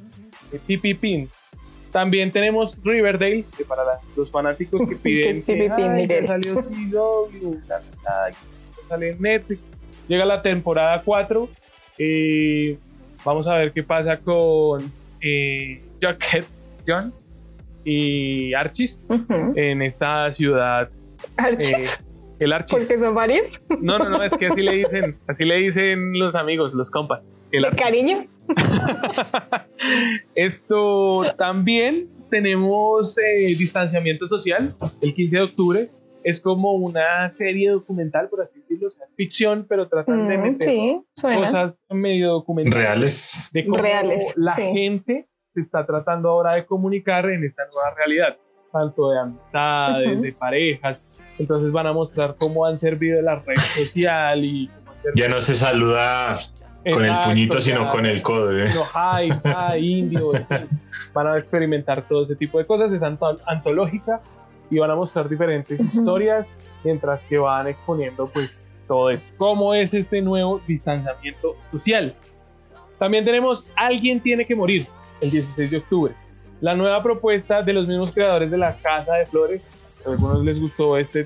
[0.68, 1.30] pipipin.
[1.92, 3.84] También tenemos Riverdale, que para
[4.16, 5.70] los fanáticos que piden que,
[6.08, 6.62] que salió
[8.88, 9.62] sale en Netflix.
[10.08, 11.50] Llega la temporada 4.
[11.98, 12.78] Eh,
[13.24, 15.82] vamos a ver qué pasa con eh,
[16.88, 17.14] Jones
[17.84, 19.04] y Archis
[19.56, 20.90] en esta ciudad.
[21.38, 22.00] ¿Archis?
[22.00, 22.11] Eh,
[22.44, 22.78] el Archis.
[22.78, 23.62] ¿Porque son varios?
[23.80, 27.32] No, no, no, es que así le dicen, así le dicen los amigos, los compas.
[27.52, 28.26] El cariño?
[30.36, 35.90] Esto también tenemos eh, distanciamiento social el 15 de octubre.
[36.24, 41.02] Es como una serie documental, por así decirlo, es ficción, pero tratan de mm, meter
[41.16, 42.88] cosas medio documentales.
[42.88, 43.50] Reales.
[43.54, 48.38] De cómo Reales, la gente se está tratando ahora de comunicar en esta nueva realidad,
[48.72, 51.11] tanto de amistades, de parejas.
[51.40, 54.70] Entonces van a mostrar cómo han servido la red social y...
[55.16, 56.38] Ya no se saluda
[56.92, 58.58] con el puñito, sino con el codo.
[58.58, 58.70] ¿eh?
[58.74, 59.32] No, hi,
[59.80, 60.32] hi, indio.
[61.14, 62.92] van a experimentar todo ese tipo de cosas.
[62.92, 64.22] Es antológica
[64.70, 66.50] y van a mostrar diferentes historias
[66.84, 69.26] mientras que van exponiendo pues todo eso.
[69.38, 72.16] ¿Cómo es este nuevo distanciamiento social?
[72.98, 74.86] También tenemos Alguien tiene que morir
[75.22, 76.14] el 16 de octubre.
[76.62, 79.62] La nueva propuesta de los mismos creadores de La Casa de Flores.
[80.06, 81.20] A algunos les gustó esta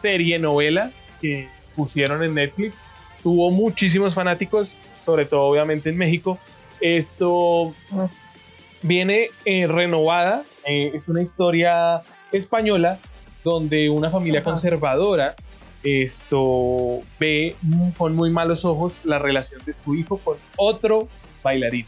[0.00, 2.74] serie novela que pusieron en Netflix.
[3.22, 4.74] Tuvo muchísimos fanáticos
[5.04, 6.38] sobre todo obviamente en México.
[6.80, 7.74] Esto
[8.82, 12.02] viene eh, renovada, eh, es una historia
[12.32, 12.98] española
[13.44, 15.34] donde una familia conservadora
[15.82, 17.56] esto ve
[17.98, 21.08] con muy malos ojos la relación de su hijo con otro
[21.42, 21.86] bailarín.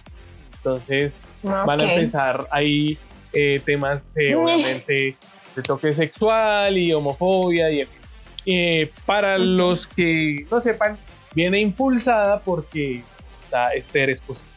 [0.57, 2.99] Entonces van a empezar ahí
[3.33, 5.17] eh, temas obviamente
[5.55, 10.99] de toque sexual y homofobia y para los que no sepan
[11.35, 13.03] viene impulsada porque
[13.45, 14.49] está Esther Esposito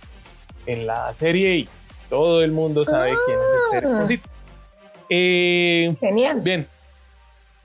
[0.66, 1.70] en la serie y
[2.10, 3.88] todo el mundo sabe quién es Esther ah.
[3.88, 4.30] Esposito.
[5.10, 6.42] Eh, Genial.
[6.42, 6.68] Bien.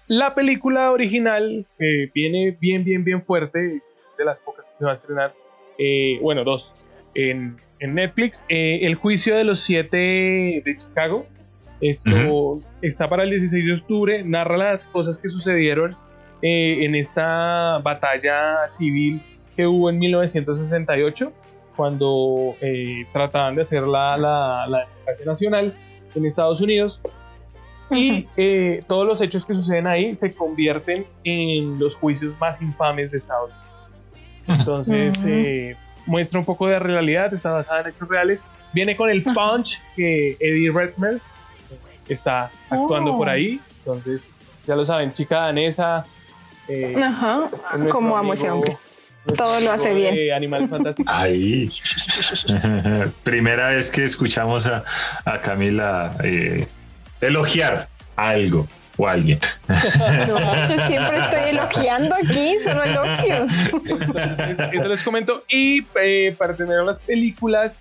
[0.07, 3.83] La película original viene bien, bien, bien fuerte,
[4.19, 5.35] de las pocas que se va a estrenar,
[5.79, 6.73] eh, bueno, dos,
[7.15, 8.45] en, Netflix.
[8.49, 11.27] Eh, el juicio de los siete de Chicago.
[11.83, 15.97] Esto está para el 16 de octubre, narra las cosas que sucedieron
[16.41, 19.21] eh, en esta batalla civil
[19.57, 21.33] que hubo en 1968,
[21.75, 25.75] cuando eh, trataban de hacer la, la, democracia nacional
[26.15, 27.01] en Estados Unidos.
[27.91, 33.11] Y eh, todos los hechos que suceden ahí se convierten en los juicios más infames
[33.11, 34.61] de Estados Unidos.
[34.61, 35.77] Entonces,
[36.07, 38.45] muestra un poco de realidad, está basada en hechos reales.
[38.73, 41.21] Viene con el punch que Eddie Redmayne
[42.13, 43.31] está actuando por oh.
[43.31, 43.61] ahí.
[43.79, 44.29] Entonces,
[44.67, 46.07] ya lo saben, chica danesa,
[46.69, 47.49] eh, Ajá,
[47.91, 48.77] como amo ese hombre.
[49.37, 50.33] Todo lo hace bien.
[50.35, 51.15] Animales Fantásticos.
[51.15, 51.71] Ahí.
[53.23, 54.85] Primera vez que escuchamos a,
[55.43, 56.69] Camila eh,
[57.21, 59.39] elogiar algo o alguien.
[59.69, 63.53] yo siempre estoy elogiando aquí, solo elogios.
[64.73, 65.43] eso les comento.
[65.49, 67.81] Y eh, para terminar las películas,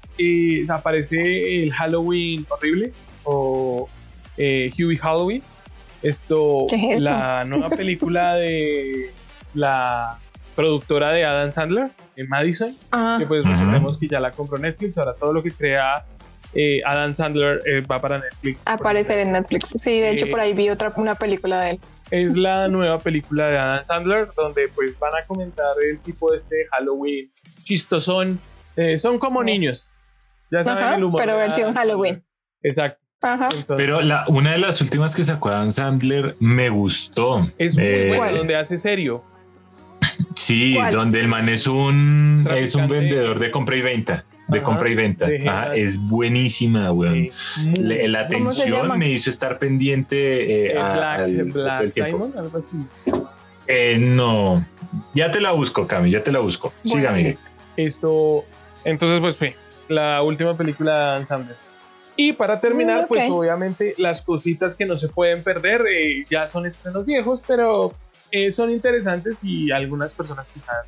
[0.70, 3.90] aparece el Halloween horrible o
[4.38, 5.44] Huey Halloween.
[6.02, 6.66] Esto,
[7.00, 9.12] la nueva película de
[9.54, 10.18] la
[10.56, 13.18] productora de Adam Sandler, en Madison, ah.
[13.20, 16.06] que pues uh que ya la compró Netflix, ahora todo lo que crea
[16.54, 18.62] eh, Adam Sandler eh, va para Netflix.
[18.66, 21.80] Aparecer en Netflix, sí, de hecho por ahí vi otra una película de él.
[22.10, 26.38] Es la nueva película de Adam Sandler, donde pues van a comentar el tipo de
[26.38, 27.32] este Halloween
[27.64, 28.40] chistosón,
[28.76, 29.88] eh, son como niños,
[30.52, 31.22] ya saben el humor.
[31.22, 32.24] Pero versión Halloween.
[32.64, 33.01] Exacto.
[33.68, 37.50] Pero la, una de las últimas que sacó Adam Sandler me gustó.
[37.58, 39.24] Es muy eh, donde hace serio.
[40.36, 44.24] Sí, donde el man es un, es un vendedor de compra y venta.
[44.48, 45.28] De compra y venta.
[45.76, 47.32] es buenísima, güey.
[47.78, 52.76] la atención me hizo estar pendiente eh, Black, Diamond, algo así.
[53.68, 54.66] Eh, no,
[55.14, 56.74] ya te la busco, Cami, ya te la busco.
[56.84, 57.34] Sígame.
[57.78, 58.44] Esto,
[58.84, 59.56] entonces, pues fue
[59.88, 61.71] la última película de Adam Sandler.
[62.24, 66.68] Y para terminar, pues obviamente las cositas que no se pueden perder eh, ya son
[66.68, 67.94] estrenos viejos, pero
[68.30, 70.86] eh, son interesantes y algunas personas quizás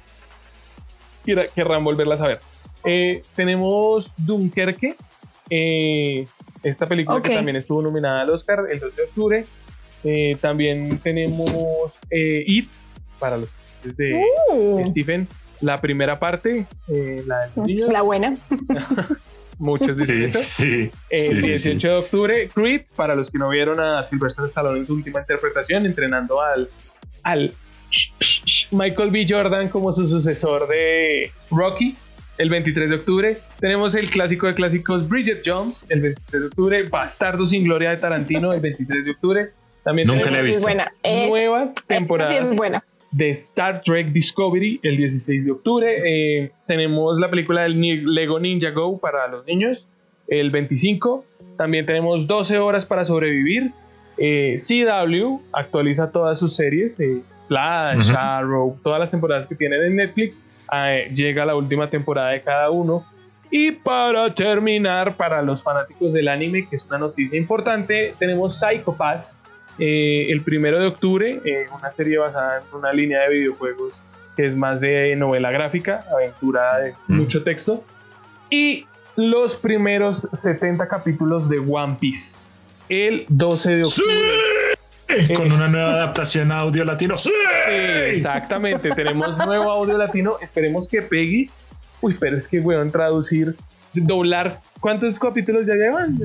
[1.55, 2.39] querrán volverlas a ver.
[2.83, 4.95] Eh, tenemos Dunkerque,
[5.49, 9.45] esta película que también estuvo nominada al Oscar el 2 de octubre.
[10.39, 12.69] también tenemos It,
[13.17, 13.49] para los
[13.83, 14.85] de uh.
[14.85, 15.27] Stephen,
[15.61, 16.67] la primera parte,
[17.25, 17.49] la
[17.91, 18.37] La buena.
[19.59, 19.97] muchos
[20.41, 24.85] sí, El 18 de octubre, Creed, para los que no vieron a Sylvester Stallone en
[24.85, 26.69] su última interpretación, entrenando al,
[27.23, 27.53] al
[28.71, 29.25] Michael B.
[29.27, 31.95] Jordan como su sucesor de Rocky.
[32.37, 33.37] el 23 de octubre.
[33.59, 36.83] Tenemos el clásico de clásicos Bridget Jones, el 23 de octubre.
[36.83, 39.51] Bastardo sin Gloria de Tarantino, el 23 de octubre.
[39.83, 40.67] También Nunca la he visto.
[41.27, 42.57] nuevas temporadas
[43.13, 46.01] de Star Trek Discovery, el 16 de octubre.
[46.05, 49.89] Eh, tenemos la película del Lego Ninja Go para los niños,
[50.27, 51.23] el 25.
[51.57, 53.71] También tenemos 12 horas para sobrevivir.
[54.17, 56.99] Eh, CW actualiza todas sus series.
[56.99, 60.39] Eh, Flash, Arrow, todas las temporadas que tienen en Netflix.
[60.73, 63.05] Eh, llega la última temporada de cada uno.
[63.51, 68.95] Y para terminar, para los fanáticos del anime, que es una noticia importante, tenemos Psycho
[68.97, 69.39] Pass,
[69.79, 74.01] eh, el primero de octubre, eh, una serie basada en una línea de videojuegos
[74.35, 77.83] que es más de novela gráfica, aventura de mucho texto.
[78.49, 82.37] Y los primeros 70 capítulos de One Piece,
[82.89, 85.35] el 12 de octubre.
[85.35, 87.17] Con una nueva adaptación a audio latino.
[87.17, 87.31] ¡Sí!
[88.07, 88.91] exactamente.
[88.91, 90.37] Tenemos nuevo audio latino.
[90.41, 91.49] Esperemos que pegue.
[92.01, 93.55] Uy, pero es que, weón, traducir,
[93.93, 94.59] doblar.
[94.79, 96.17] ¿Cuántos capítulos ya llevan?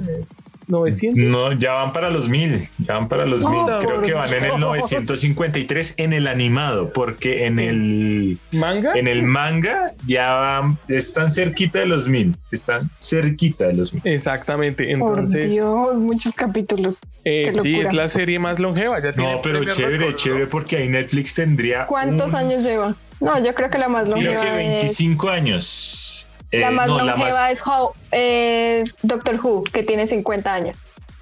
[0.68, 1.24] 900.
[1.24, 2.68] No, ya van para los 1000.
[2.78, 3.78] Ya van para los 1000.
[3.80, 8.92] Creo que van en el 953 en el animado, porque en el manga.
[8.94, 12.36] En el manga ya van, están cerquita de los 1000.
[12.50, 14.02] Están cerquita de los 1000.
[14.06, 14.92] Exactamente.
[14.92, 15.46] Entonces.
[15.46, 17.00] Por Dios, muchos capítulos.
[17.24, 19.00] Eh, sí, es la serie más longeva.
[19.00, 21.86] Ya no, pero chévere, chévere, porque ahí Netflix tendría.
[21.86, 22.94] ¿Cuántos años lleva?
[23.20, 24.40] No, yo creo que la más longeva.
[24.40, 26.28] Creo que 25 años.
[26.51, 30.76] La eh, más longeva Es, Doctor Who, que tiene 50 años.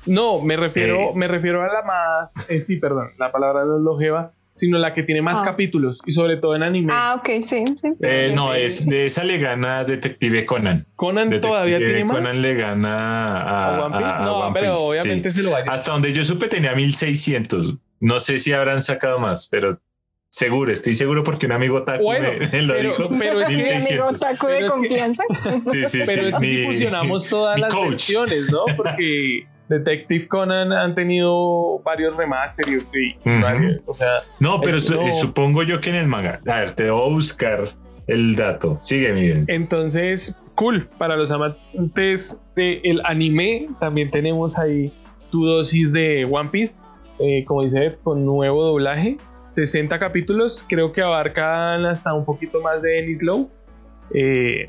[0.06, 1.12] No, me refiero, eh.
[1.16, 4.94] me refiero a la más, eh, sí, perdón, la palabra no es longeva, sino la
[4.94, 5.44] que tiene más ah.
[5.44, 6.92] capítulos y sobre todo en anime.
[6.94, 7.88] Ah, ok, sí, sí.
[8.34, 10.86] no, es de esa le gana Detective Conan.
[10.94, 12.18] Conan todavía tiene más.
[12.18, 14.18] Conan le gana a, One Piece.
[14.20, 15.66] no, pero obviamente se lo vaya.
[15.68, 17.74] Hasta donde yo supe tenía 1600.
[17.98, 19.80] No sé si habrán sacado más, pero
[20.30, 23.08] Seguro, estoy seguro porque un amigo taco me, lo dijo.
[23.18, 25.22] Pero es mi amigo taco de confianza.
[25.72, 28.64] sí, sí, pero es que fusionamos todas las versiones, ¿no?
[28.76, 33.16] Porque Detective Conan han tenido varios remasters y,
[33.86, 36.40] o sea, No, pero supongo yo que en el manga.
[36.46, 37.68] A ver, te voy a buscar
[38.06, 38.78] el dato.
[38.82, 39.44] Sigue, Miguel.
[39.48, 40.88] Entonces, cool.
[40.98, 44.92] Para los amantes del anime, también tenemos ahí
[45.30, 46.78] tu dosis de One Piece.
[47.18, 49.16] Eh, como dice, con nuevo doblaje
[49.56, 53.50] 60 capítulos, creo que abarcan hasta un poquito más de Ennis Low.
[54.12, 54.66] Eh,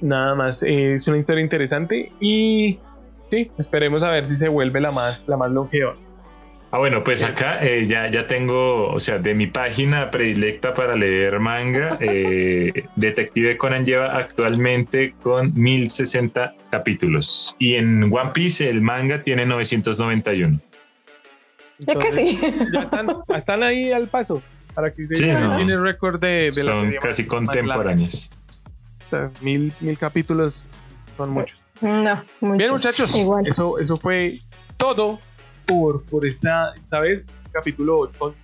[0.00, 2.80] nada más, es una historia interesante y
[3.30, 5.94] sí, esperemos a ver si se vuelve la más, la más longeva.
[6.72, 10.96] Ah, bueno, pues acá eh, ya, ya tengo, o sea, de mi página predilecta para
[10.96, 18.82] leer manga, eh, Detective Conan lleva actualmente con 1060 capítulos y en One Piece el
[18.82, 20.58] manga tiene 991
[21.78, 22.40] ya que sí.
[22.72, 22.82] Ya
[23.36, 24.42] están, ahí al paso
[24.74, 28.30] para que sí, tiene récord de, de son casi contemporáneos.
[29.40, 30.62] mil, mil capítulos
[31.16, 31.58] son muchos.
[31.80, 32.58] No, muchos.
[32.58, 33.14] Bien, muchachos,
[33.46, 34.40] eso, eso fue
[34.76, 35.18] todo
[35.66, 37.28] por, por esta, esta vez.
[37.52, 38.34] Capítulo 8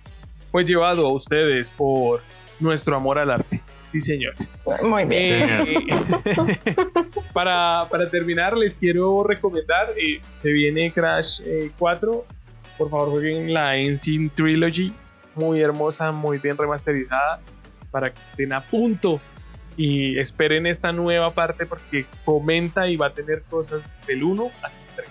[0.53, 2.21] fue llevado a ustedes por
[2.59, 3.63] nuestro amor al arte.
[3.91, 4.55] Sí, señores.
[4.83, 5.49] Muy bien.
[5.49, 5.87] Eh,
[7.33, 11.41] para, para, terminar, les quiero recomendar, eh, se viene Crash
[11.77, 12.33] 4 eh,
[12.77, 14.93] por favor jueguen la Ensign Trilogy,
[15.35, 17.39] muy hermosa, muy bien remasterizada,
[17.91, 19.19] para que estén a punto
[19.77, 24.67] y esperen esta nueva parte porque comenta y va a tener cosas del 1 hasta
[24.67, 25.09] el 3.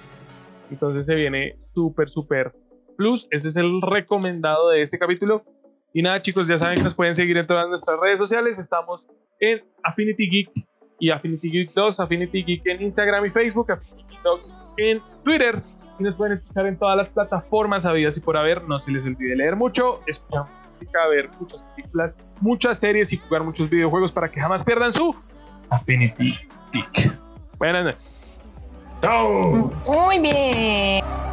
[0.70, 2.52] Entonces se viene súper, súper
[2.96, 3.26] plus.
[3.30, 5.44] Este es el recomendado de este capítulo.
[5.92, 8.58] Y nada, chicos, ya saben que nos pueden seguir en todas nuestras redes sociales.
[8.58, 9.08] Estamos
[9.40, 10.50] en Affinity Geek
[10.98, 15.62] y Affinity Geek 2, Affinity Geek en Instagram y Facebook, Affinity Geek 2 en Twitter
[16.02, 18.64] y nos pueden escuchar en todas las plataformas habidas y por haber.
[18.64, 23.44] No se les olvide leer mucho, escuchar música, ver muchas películas, muchas series y jugar
[23.44, 25.14] muchos videojuegos para que jamás pierdan su
[25.70, 26.38] Affinity
[26.72, 27.12] Geek.
[27.58, 28.18] Buenas noches.
[29.00, 29.72] Chao.
[29.88, 31.31] Muy bien.